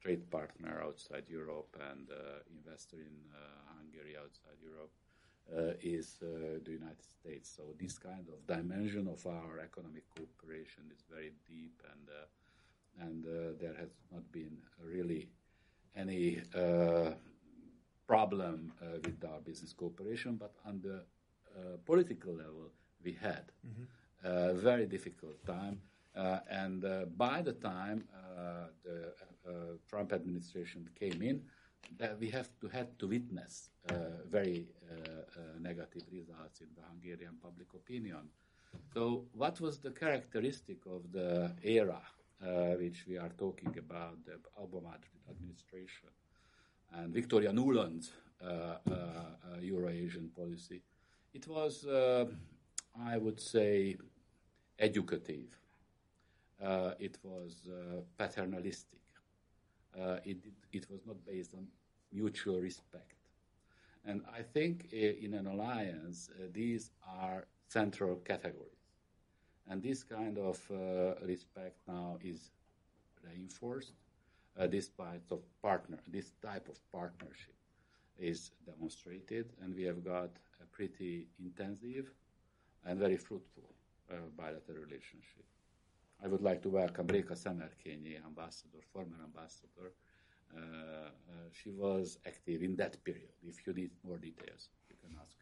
[0.00, 2.08] trade partner outside Europe and
[2.56, 3.16] investor in
[3.76, 4.92] Hungary outside Europe
[5.54, 7.52] uh, is uh, the United States.
[7.56, 13.24] So this kind of dimension of our economic cooperation is very deep, and uh, and
[13.60, 15.28] there has not been really
[15.94, 16.40] any
[18.06, 18.72] problem
[19.04, 20.36] with our business cooperation.
[20.36, 20.96] But on the
[21.56, 22.70] uh, political level,
[23.04, 23.84] we had mm-hmm.
[24.54, 25.80] Very difficult time.
[26.16, 28.04] Uh, and uh, by the time
[28.84, 29.12] the
[29.88, 31.42] Trump administration came in,
[32.18, 33.70] we have to had to witness
[34.30, 34.66] very
[35.60, 38.28] negative results in the Hungarian public opinion.
[38.92, 42.00] So, what was the characteristic of the era
[42.42, 44.94] uh, which we are talking about, the Obama
[45.30, 46.10] administration
[46.92, 48.12] and Victoria Nuland's
[48.42, 50.82] uh, uh, Euro-Asian policy?
[51.32, 52.26] It was, uh,
[53.00, 53.96] I would say,
[54.78, 55.58] educative.
[56.62, 59.00] Uh, it was uh, paternalistic.
[59.98, 60.38] Uh, it,
[60.72, 61.66] it was not based on
[62.12, 63.14] mutual respect.
[64.04, 68.70] And I think uh, in an alliance, uh, these are central categories.
[69.68, 70.60] And this kind of
[71.26, 72.52] respect now is
[73.24, 73.94] reinforced.
[75.30, 77.54] of partner, this type of partnership
[78.16, 80.30] is demonstrated, and we have got
[80.62, 82.12] a pretty intensive
[82.84, 83.75] and very fruitful
[84.36, 85.44] bilateral relationship.
[86.22, 89.92] I would like to welcome Reka Szemerkényi, ambassador, former ambassador.
[90.54, 93.34] Uh, uh, she was active in that period.
[93.42, 95.36] If you need more details, you can ask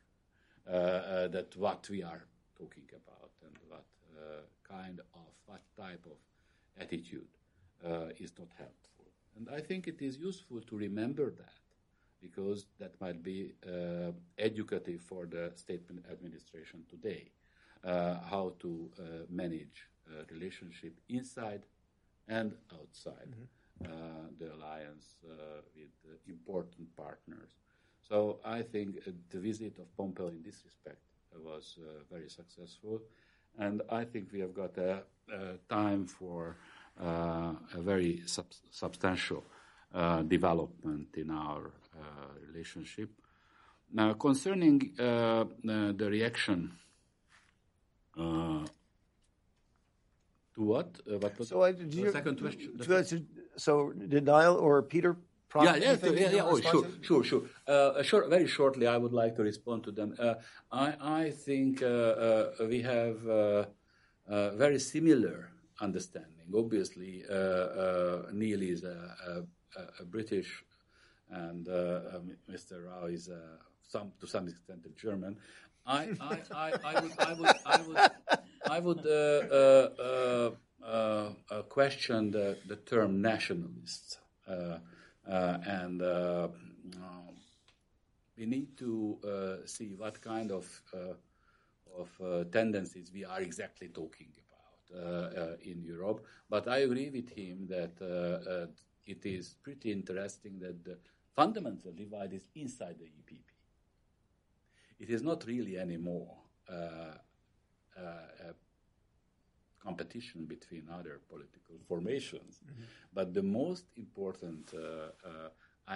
[0.67, 2.27] uh, uh, that what we are
[2.59, 3.85] talking about and what
[4.17, 6.19] uh, kind of, what type of
[6.81, 7.29] attitude
[8.19, 9.05] is not helpful.
[9.37, 11.53] And I think it is useful to remember that
[12.23, 13.53] because that might be
[14.39, 17.31] educative for the state administration today,
[17.85, 19.89] how to uh, manage
[20.31, 21.63] relationship inside
[22.29, 24.35] and outside mm-hmm.
[24.39, 25.17] the alliance
[25.75, 27.51] with important partners.
[28.09, 28.99] So I think
[29.31, 31.03] the visit of Pompeo in this respect
[31.37, 31.79] was
[32.11, 33.01] very successful,
[33.59, 36.57] and I think we have got a, a time for
[37.01, 39.43] uh, a very sub- substantial
[39.93, 42.01] uh, development in our uh,
[42.47, 43.11] relationship.
[43.93, 46.73] Now, concerning uh, the reaction
[48.17, 48.65] to
[50.57, 51.01] what?
[51.07, 53.27] what was so I, the you, second question?
[53.57, 55.17] So did Nile or Peter
[55.57, 56.43] yeah, yeah, yeah, yeah.
[56.45, 57.43] Oh, sure, sure, sure.
[57.65, 60.17] Uh, short, very shortly, I would like to respond to them.
[60.19, 60.35] Uh,
[60.73, 63.69] I, I think uh, uh we have a
[64.57, 66.47] very similar understanding.
[66.53, 68.99] Obviously, Nile is a,
[69.77, 70.65] a, a British
[71.31, 72.87] and uh, Mr.
[72.87, 73.39] Rough is uh,
[73.83, 75.37] some to some extent a German.
[75.87, 78.11] I, I, I, I would I would I would
[78.67, 80.51] I would uh, uh,
[80.83, 84.19] uh, uh question the, the term nationalist,
[84.49, 84.79] uh,
[85.31, 86.01] uh, and
[88.37, 90.67] we need to see what kind of
[91.97, 96.25] of tendencies we are exactly talking about in Europe.
[96.49, 98.71] But I agree with him that
[99.07, 100.99] it is pretty interesting that the
[101.37, 103.44] fundamental divide is inside the EPP.
[105.05, 106.35] It is not really anymore
[106.67, 107.17] uh,
[108.03, 108.55] uh, a
[109.87, 112.53] competition between other political formations.
[112.55, 112.85] Mm-hmm.
[113.13, 115.51] But the most important uh, uh,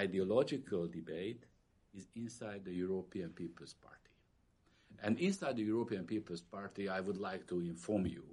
[0.04, 1.44] ideological debate
[1.94, 4.14] is inside the European People's Party.
[5.02, 8.24] And inside the European People's Party, I would like to inform you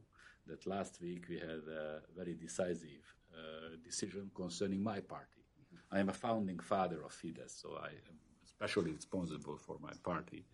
[0.45, 5.41] that last week we had a very decisive uh, decision concerning my party.
[5.89, 8.17] I am a founding father of Fidesz, so I am
[8.55, 10.45] especially responsible for my party.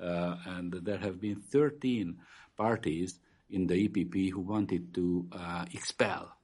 [0.00, 2.16] Uh, and there have been 13
[2.56, 3.18] parties
[3.50, 6.36] in the EPP who wanted to uh, expel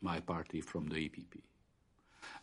[0.00, 1.40] my party from the EPP.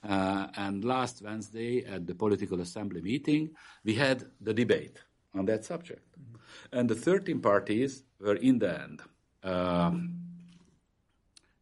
[0.04, 3.52] Uh, and last Wednesday at the political assembly meeting,
[3.84, 4.98] we had the debate
[5.36, 6.08] on that subject.
[6.14, 6.80] Mm-hmm.
[6.80, 9.02] And the 13 parties were in the end
[9.44, 10.22] um,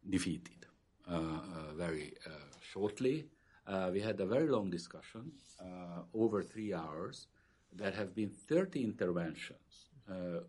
[0.08, 0.66] defeated
[1.10, 2.14] uh, uh, very
[3.70, 5.32] uh, we had a very long discussion
[6.12, 7.26] over three hours.
[7.72, 9.90] There have been 30 interventions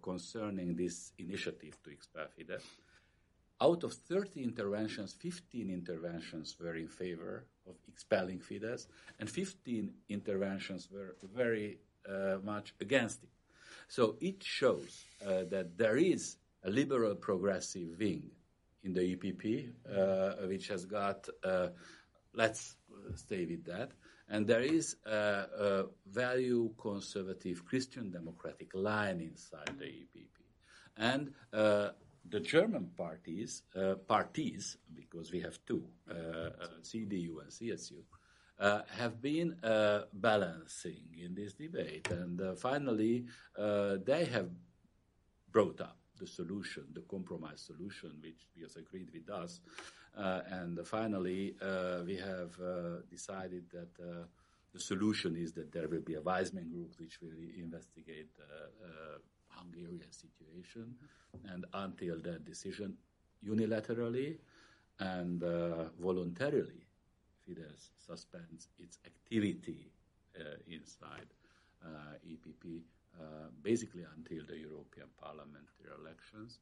[0.02, 2.64] concerning this initiative to expel Fidesz
[3.62, 8.88] out of 30 interventions, 15 interventions were in favor of expelling Fidesz,
[9.20, 11.78] and 15 interventions were very
[12.10, 13.30] uh, much against it.
[13.88, 18.32] So it shows uh, that there is a liberal progressive wing
[18.84, 21.68] in the EPP, uh, which has got, uh,
[22.34, 22.78] let's
[23.16, 23.92] stay with that,
[24.30, 30.28] and there is a, a value conservative Christian democratic line inside the EPP.
[30.98, 31.90] And uh,
[32.30, 38.04] the German parties, uh, parties, because we have two, uh, uh CDU and CSU,
[38.60, 42.08] uh, have been uh, balancing in this debate.
[42.12, 43.26] And finally,
[43.58, 44.50] they have
[45.52, 49.60] brought up the solution, the compromise solution, which was agreed with us.
[50.16, 51.56] and finally,
[52.06, 52.54] we have
[53.10, 53.94] decided that
[54.74, 59.20] the solution is that there will be a wise men group which will investigate the
[59.50, 60.96] Hungarian situation,
[61.52, 62.98] and until that decision,
[63.46, 64.38] unilaterally
[65.00, 66.86] and uh, voluntarily,
[67.42, 69.92] Fidesz suspends its activity
[70.40, 71.28] uh, inside
[71.84, 72.82] uh, EPP,
[73.20, 76.60] uh, basically until the European parliamentary elections.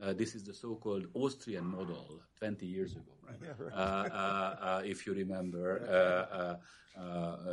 [0.00, 3.12] Uh, this is the so-called Austrian model 20 years ago.
[3.28, 3.72] Right.
[3.72, 5.66] Uh, uh, uh if you remember,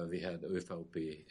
[0.10, 1.26] we had ÖVP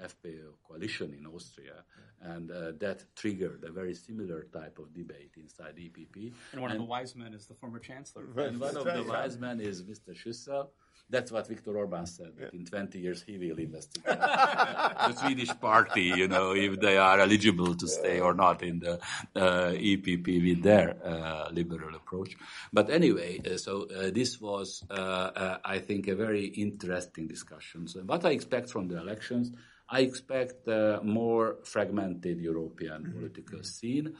[0.00, 1.84] FPÖ coalition in Austria,
[2.20, 6.32] and uh, that triggered a very similar type of debate inside EPP.
[6.52, 8.24] And one and, of the wise men is the former chancellor.
[8.36, 10.14] And one of the wise men is Mr.
[10.14, 10.68] Schüssel.
[11.10, 12.32] That's what Viktor Orban said.
[12.38, 12.48] Yeah.
[12.52, 17.74] In 20 years, he will investigate the Swedish party, you know, if they are eligible
[17.74, 18.94] to stay or not in the
[19.34, 22.36] uh, EPP with their uh, liberal approach.
[22.72, 27.88] But anyway, uh, so uh, this was, uh, uh, I think, a very interesting discussion.
[27.88, 29.52] So what I expect from the elections
[29.90, 33.18] I expect a more fragmented European mm-hmm.
[33.18, 34.16] political scene.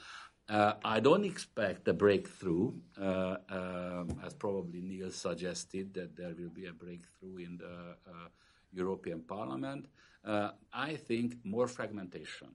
[0.48, 6.48] Uh, I don't expect a breakthrough, uh, um, as probably Nile suggested, that there will
[6.48, 8.28] be a breakthrough in the uh,
[8.72, 9.86] European Parliament.
[10.24, 12.48] Uh, I think more fragmentation,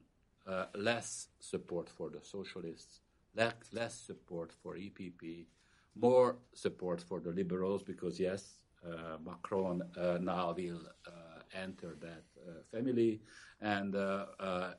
[0.47, 3.01] uh, less support for the socialists,
[3.35, 5.45] less, less support for EPP,
[5.95, 8.57] more support for the liberals, because yes,
[9.23, 9.83] Macron
[10.19, 10.81] now will
[11.53, 12.23] enter that
[12.71, 13.21] family,
[13.61, 14.71] and uh, uh,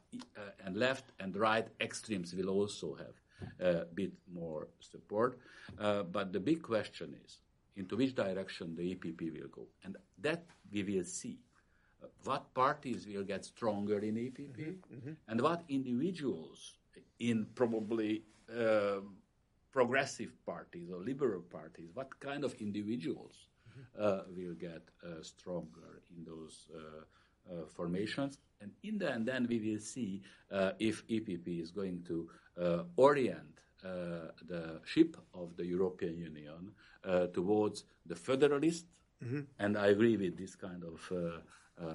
[0.65, 3.17] and left and right extremes will also have
[3.61, 5.39] a bit more support.
[6.13, 7.41] but the big question is
[7.77, 11.39] into which direction the EPP will go, and that we will see.
[12.25, 15.13] what parties will get stronger in EPP, mm-hmm, mm-hmm.
[15.29, 16.77] and what individuals
[17.19, 18.23] in probably
[18.55, 19.01] uh,
[19.73, 23.49] progressive parties or liberal parties, what kind of individuals
[23.99, 27.03] uh, will get uh, stronger in those uh,
[27.69, 28.39] formations.
[28.61, 30.23] And in the end, then we will see
[30.79, 32.29] if EPP is going to
[32.97, 36.73] orient uh, the ship of the European Union
[37.05, 38.87] uh, towards the federalist,
[39.23, 39.41] mm-hmm.
[39.59, 41.13] and I agree with this kind of
[41.79, 41.87] uh,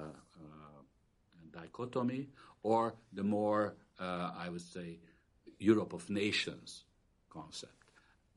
[1.52, 2.28] dichotomy,
[2.62, 5.00] or the more, I would say,
[5.58, 6.84] Europe of nations
[7.28, 7.90] concept,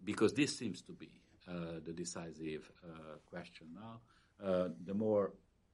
[0.04, 1.12] because this seems to be
[1.48, 4.00] uh, the decisive uh, question now.
[4.44, 5.34] Uh, the more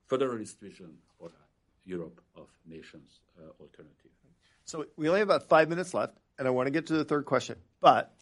[0.10, 1.30] federalist vision or
[1.86, 3.20] Europe of nations
[3.60, 4.12] alternative.
[4.66, 7.04] So we only have about five minutes left, and I want to get to the
[7.04, 8.14] third question, but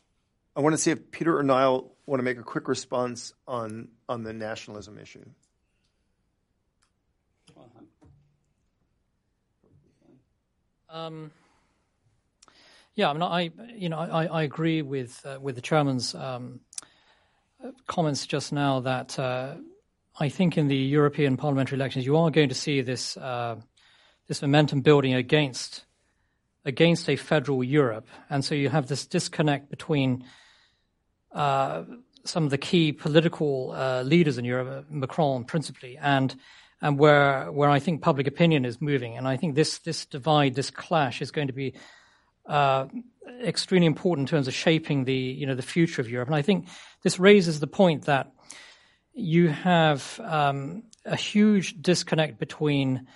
[0.55, 3.89] I want to see if Peter or Nile want to make a quick response on
[4.07, 5.25] on the nationalism issue.
[10.89, 11.31] Um,
[12.95, 16.61] yeah, I mean, I you know I, I agree with uh, with the chairman's um,
[17.87, 19.55] comments just now that uh,
[20.19, 23.57] I think in the European parliamentary elections you are going to see this uh,
[24.27, 25.85] this momentum building against
[26.65, 28.07] against a federal Europe.
[28.29, 30.25] And so you have this disconnect between
[31.31, 31.83] uh,
[32.25, 36.35] some of the key political uh, leaders in Europe, Macron principally, and
[36.81, 39.17] and where where I think public opinion is moving.
[39.17, 41.73] And I think this this divide, this clash, is going to be
[42.47, 42.87] uh,
[43.43, 46.27] extremely important in terms of shaping the you know the future of Europe.
[46.27, 46.67] And I think
[47.03, 48.31] this raises the point that
[49.17, 53.07] you have um, a huge disconnect between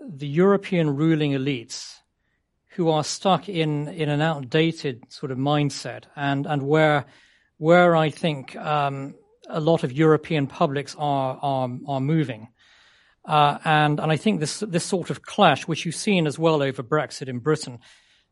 [0.00, 1.96] the European ruling elites
[2.70, 7.04] who are stuck in in an outdated sort of mindset and and where
[7.58, 9.14] where I think um,
[9.48, 12.48] a lot of European publics are are, are moving.
[13.24, 16.62] Uh, and and I think this this sort of clash, which you've seen as well
[16.62, 17.78] over Brexit in Britain,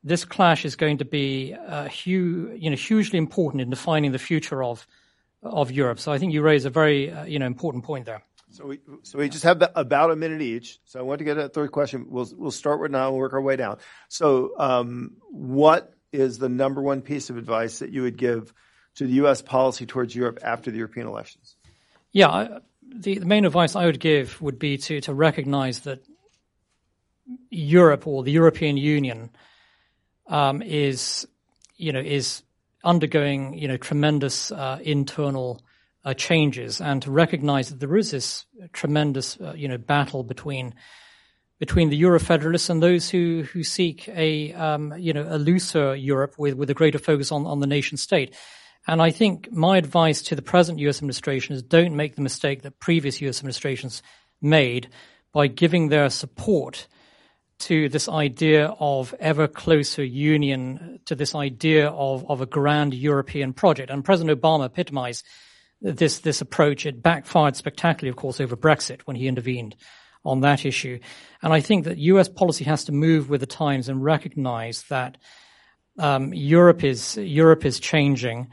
[0.02, 4.18] this clash is going to be uh, hu- you know hugely important in defining the
[4.18, 4.86] future of
[5.42, 6.00] of Europe.
[6.00, 8.22] So I think you raise a very uh, you know important point there.
[8.50, 10.80] So we so we just have about a minute each.
[10.84, 12.06] So I want to get a third question.
[12.08, 13.78] We'll we'll start with now and work our way down.
[14.08, 18.52] So um, what is the number one piece of advice that you would give
[18.96, 19.42] to the U.S.
[19.42, 21.56] policy towards Europe after the European elections?
[22.10, 26.04] Yeah, the, the main advice I would give would be to to recognize that
[27.50, 29.30] Europe or the European Union
[30.26, 31.26] um, is
[31.76, 32.42] you know is
[32.84, 35.60] undergoing you know tremendous uh, internal
[36.04, 40.74] uh, changes, and to recognize that there is this tremendous uh, you know battle between
[41.58, 46.34] between the Eurofederalists and those who who seek a um, you know a looser Europe
[46.38, 48.34] with with a greater focus on on the nation state.
[48.86, 50.98] And I think my advice to the present U.S.
[50.98, 53.38] administration is don't make the mistake that previous U.S.
[53.38, 54.02] administrations
[54.40, 54.88] made
[55.32, 56.88] by giving their support
[57.60, 63.52] to this idea of ever closer union, to this idea of, of a grand European
[63.52, 63.90] project.
[63.90, 65.24] And President Obama epitomized
[65.80, 66.86] this, this approach.
[66.86, 69.76] It backfired spectacularly, of course, over Brexit when he intervened
[70.24, 70.98] on that issue.
[71.42, 75.16] And I think that US policy has to move with the times and recognize that
[75.98, 78.48] um, Europe is Europe is changing,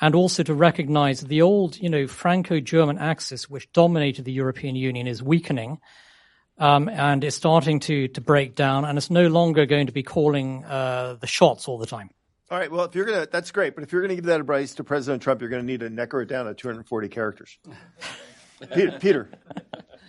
[0.00, 5.06] and also to recognize the old, you know, Franco-German axis, which dominated the European Union,
[5.06, 5.78] is weakening,
[6.60, 10.02] um, and it's starting to to break down, and it's no longer going to be
[10.02, 12.10] calling uh, the shots all the time.
[12.50, 12.70] All right.
[12.70, 13.74] Well, if you're gonna, that's great.
[13.74, 16.20] But if you're gonna give that advice to President Trump, you're gonna need to necker
[16.20, 17.58] it down to 240 characters.
[18.74, 19.30] Peter, Peter.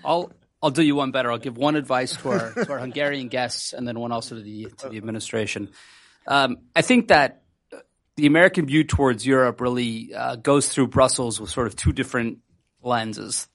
[0.04, 0.32] I'll
[0.62, 1.32] I'll do you one better.
[1.32, 4.42] I'll give one advice to our to our Hungarian guests, and then one also to
[4.42, 5.70] the to the administration.
[6.28, 7.44] Um, I think that
[8.18, 12.40] the American view towards Europe really uh, goes through Brussels with sort of two different
[12.84, 13.48] lenses.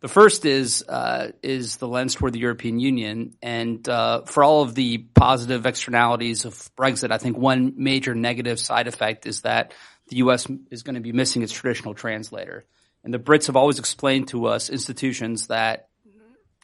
[0.00, 4.62] The first is uh, is the lens toward the European Union, and uh, for all
[4.62, 9.74] of the positive externalities of Brexit, I think one major negative side effect is that
[10.08, 10.46] the U.S.
[10.70, 12.64] is going to be missing its traditional translator.
[13.02, 15.88] And the Brits have always explained to us institutions that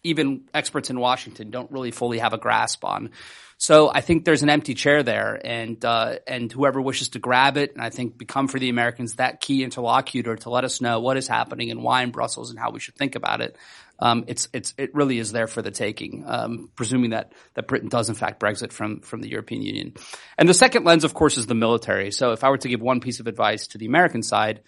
[0.05, 3.11] even experts in Washington don't really fully have a grasp on.
[3.59, 7.57] So I think there's an empty chair there, and uh, and whoever wishes to grab
[7.57, 11.01] it, and I think become for the Americans that key interlocutor to let us know
[11.01, 13.57] what is happening and why in Brussels and how we should think about it.
[13.99, 17.89] Um, it's it's it really is there for the taking, um, presuming that that Britain
[17.89, 19.95] does in fact Brexit from from the European Union.
[20.37, 22.11] And the second lens, of course, is the military.
[22.11, 24.61] So if I were to give one piece of advice to the American side,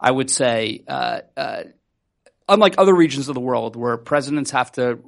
[0.00, 0.84] I would say.
[0.86, 1.62] Uh, uh,
[2.48, 4.98] unlike other regions of the world where presidents have to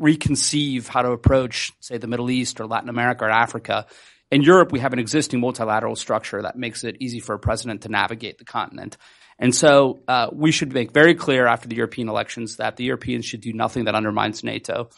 [0.00, 3.86] reconceive how to approach, say, the Middle East or Latin America or Africa.
[4.30, 7.82] In Europe, we have an existing multilateral structure that makes it easy for a president
[7.82, 8.96] to navigate the continent.
[9.38, 13.24] And so uh, we should make very clear after the European elections that the Europeans
[13.24, 14.90] should do nothing that undermines NATO.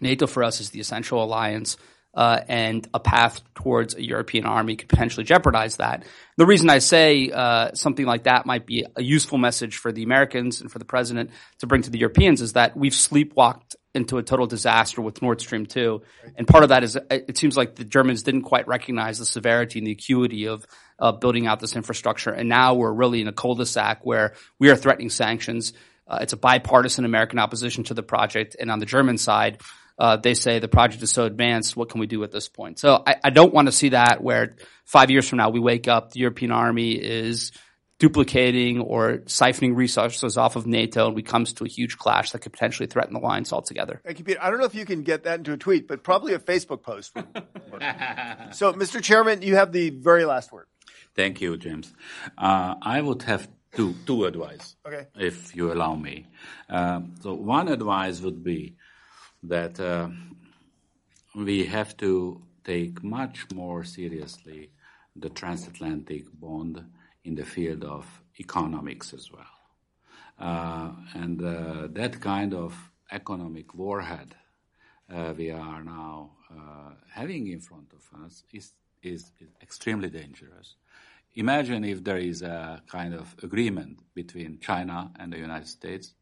[0.00, 1.76] NATO for us is the essential alliance.
[2.16, 6.02] Uh, and a path towards a European army could potentially jeopardize that.
[6.38, 10.02] The reason I say uh, something like that might be a useful message for the
[10.02, 14.18] Americans and for the president to bring to the Europeans is that we've sleepwalked into
[14.18, 16.02] a total disaster with Nord Stream 2.
[16.36, 19.78] And part of that is it seems like the Germans didn't quite recognize the severity
[19.78, 20.66] and the acuity of
[20.98, 22.30] uh, building out this infrastructure.
[22.30, 25.72] And now we're really in a cul-de-sac where we are threatening sanctions.
[26.06, 28.56] Uh, it's a bipartisan American opposition to the project.
[28.58, 29.60] And on the German side,
[29.98, 31.76] uh, they say the project is so advanced.
[31.76, 32.78] What can we do at this point?
[32.78, 35.88] So I, I don't want to see that where five years from now we wake
[35.88, 37.52] up, the European army is–
[37.98, 42.40] duplicating or siphoning resources off of NATO and we comes to a huge clash that
[42.40, 44.00] could potentially threaten the alliance altogether.
[44.04, 44.42] Thank you, Peter.
[44.42, 46.82] I don't know if you can get that into a tweet, but probably a Facebook
[46.82, 47.12] post.
[48.52, 49.02] so, Mr.
[49.02, 50.66] Chairman, you have the very last word.
[51.14, 51.92] Thank you, James.
[52.36, 55.06] Uh, I would have two, two advice, okay.
[55.14, 56.26] if you allow me.
[56.68, 58.76] Uh, so one advice would be
[59.48, 60.08] that uh,
[61.34, 64.70] we have to take much more seriously
[65.14, 66.84] the transatlantic bond
[67.24, 68.06] in the field of
[68.38, 69.56] economics as well.
[70.38, 72.74] Uh, and uh, that kind of
[73.10, 74.34] economic warhead
[75.12, 78.72] uh, we are now uh, having in front of us is,
[79.02, 80.74] is, is extremely dangerous.
[81.34, 86.14] Imagine if there is a kind of agreement between China and the United States,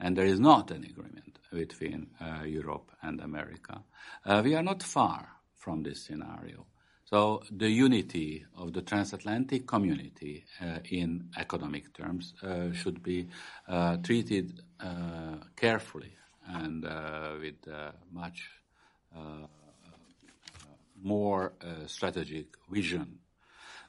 [0.00, 3.82] and there is not an agreement between uh, Europe and America.
[4.24, 6.66] Uh, we are not far from this scenario.
[7.04, 13.28] So the unity of the transatlantic community uh, in economic terms uh, should be
[13.66, 16.12] uh, treated uh, carefully
[16.46, 16.82] and
[17.40, 17.56] with
[18.10, 18.50] much
[21.02, 21.52] more
[21.86, 23.18] strategic vision.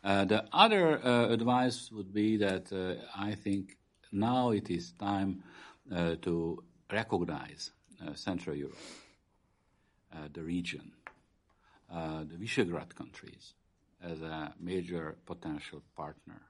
[0.03, 0.97] the other
[1.31, 2.71] advice would be that
[3.17, 3.77] I think
[4.11, 5.43] now it is time
[5.89, 7.71] to recognize
[8.15, 8.77] Central Europe,
[10.33, 10.91] the region,
[11.91, 13.53] uh, the Visegrad countries
[14.01, 16.41] as a major potential partner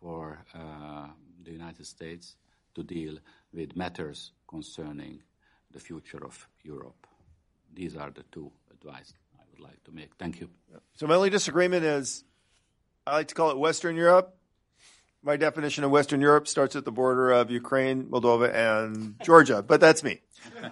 [0.00, 1.06] for uh,
[1.42, 2.36] the United States
[2.74, 3.18] to deal
[3.52, 5.22] with matters concerning
[5.70, 7.06] the future of Europe.
[7.72, 10.10] These are the two advice I would like to make.
[10.18, 10.50] Thank you.
[10.96, 12.24] So my only disagreement is
[13.06, 14.36] I like to call it Western Europe.
[15.24, 19.80] My definition of Western Europe starts at the border of Ukraine, Moldova, and Georgia, but
[19.80, 20.20] that's me.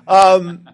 [0.07, 0.69] Um,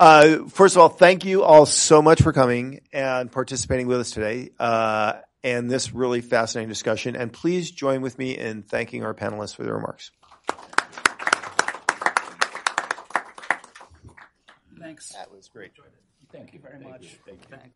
[0.00, 4.10] uh, first of all, thank you all so much for coming and participating with us
[4.10, 5.12] today uh,
[5.44, 7.14] and this really fascinating discussion.
[7.14, 10.10] And please join with me in thanking our panelists for their remarks.
[14.80, 15.10] Thanks.
[15.10, 15.70] That was great.
[16.32, 17.18] Thank you very much.
[17.24, 17.72] Thank you.